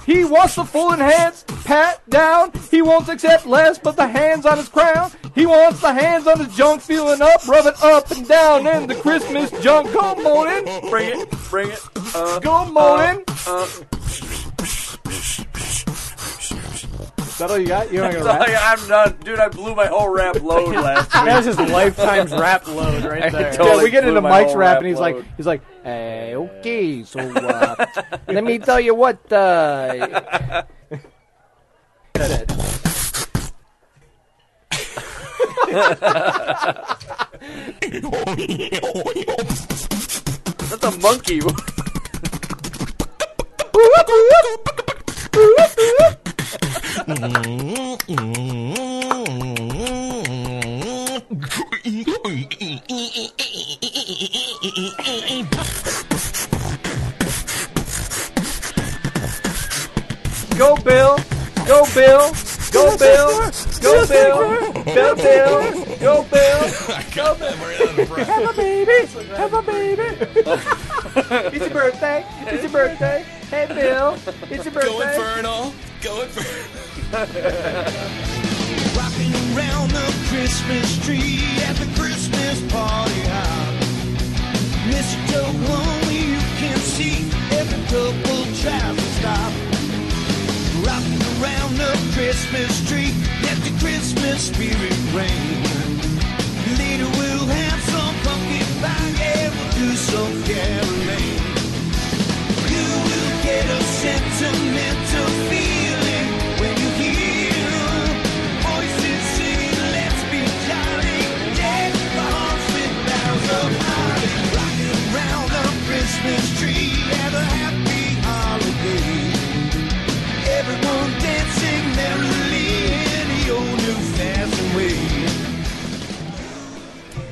[0.05, 2.51] He wants the full enhanced pat down.
[2.71, 5.11] He won't accept less but the hands on his crown.
[5.35, 8.95] He wants the hands on his junk feeling up, rubbing up and down in the
[8.95, 9.93] Christmas junk.
[9.93, 10.65] Go morning.
[10.91, 11.81] Bring it, bring it.
[12.15, 13.23] Uh, Go morning.
[13.47, 13.98] Uh, Is
[17.39, 17.93] that all you got?
[17.93, 18.49] You don't gonna rap?
[18.81, 19.39] I'm done, dude.
[19.39, 21.25] I blew my whole rap load last week.
[21.25, 23.53] That was his lifetime's rap load right there.
[23.53, 25.17] Totally yeah, we get blew into my Mike's whole rap, rap and he's load.
[25.17, 27.87] like, he's like, hey, okay, so uh,
[28.29, 29.33] let me tell you what.
[29.33, 30.65] Uh,
[40.71, 41.41] That's a monkey.
[46.49, 46.57] Go
[60.77, 61.19] Bill,
[61.67, 62.33] go Bill,
[62.73, 64.39] go Bill, go Bill,
[64.95, 65.63] go Bill,
[66.01, 66.65] go Bill.
[67.15, 70.03] Go, Have a baby, have a baby.
[71.53, 72.25] it's your birthday.
[72.47, 73.25] It's your birthday.
[73.51, 74.17] Hey Bill,
[74.51, 74.89] it's your birthday!
[74.89, 75.01] Go.
[75.01, 75.73] Infernal.
[76.03, 76.47] Go Infernal.
[78.95, 83.75] Rocking around the Christmas tree at the Christmas party hop.
[84.87, 89.53] Mistletoe only you can see every couple tries to stop.
[90.87, 93.11] Rocking around the Christmas tree,
[93.43, 95.63] let the Christmas spirit reign.
[96.79, 101.43] Later we'll have some pumpkin pie, yeah, we'll do some caroling.
[102.71, 105.68] You will get a sentimental feeling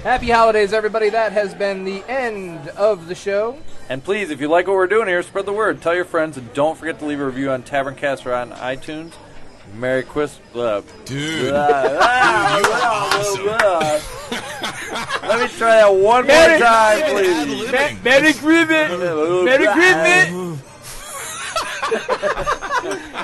[0.06, 1.10] Happy holidays, everybody.
[1.10, 3.58] That has been the end of the show.
[3.88, 5.82] And please, if you like what we're doing here, spread the word.
[5.82, 9.14] Tell your friends, and don't forget to leave a review on Taverncast or on iTunes.
[9.74, 11.50] Merry Christmas, uh, Dude.
[11.52, 11.90] Let
[15.40, 17.66] me try that one more Merry- time, Ad please.
[17.68, 18.04] libbing.
[18.04, 18.90] Merry Christmas.
[19.44, 20.62] Merry Christmas.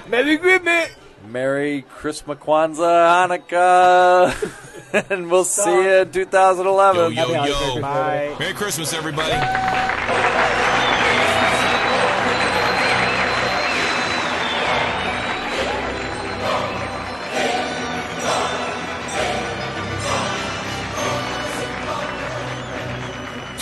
[0.09, 0.89] Merry Christmas.
[1.28, 4.35] Merry Christmas, Kwanzaa, Hanukkah,
[5.11, 7.12] and we'll see you in 2011.
[7.14, 7.80] Yo, yo, yo.
[7.80, 8.36] Bye.
[8.38, 9.32] Merry Christmas, everybody.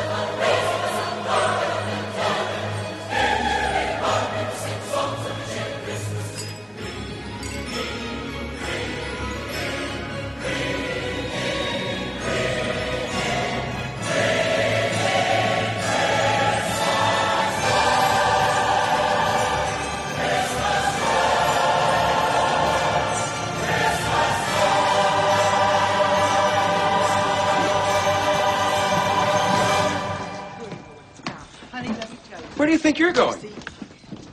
[32.98, 33.52] you're going?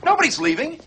[0.04, 0.80] Nobody's leaving.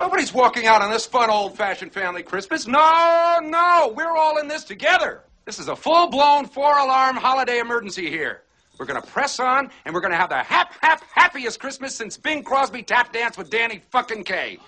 [0.00, 2.66] Nobody's walking out on this fun old fashioned family Christmas.
[2.66, 5.22] No, no, we're all in this together.
[5.44, 8.42] This is a full blown four alarm holiday emergency here.
[8.78, 11.94] We're going to press on and we're going to have the hap, hap, happiest Christmas
[11.94, 14.58] since Bing Crosby tap danced with Danny fucking Kaye.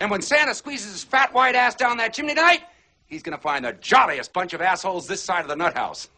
[0.00, 2.60] And when Santa squeezes his fat white ass down that chimney tonight,
[3.06, 6.08] he's going to find the jolliest bunch of assholes this side of the nut house.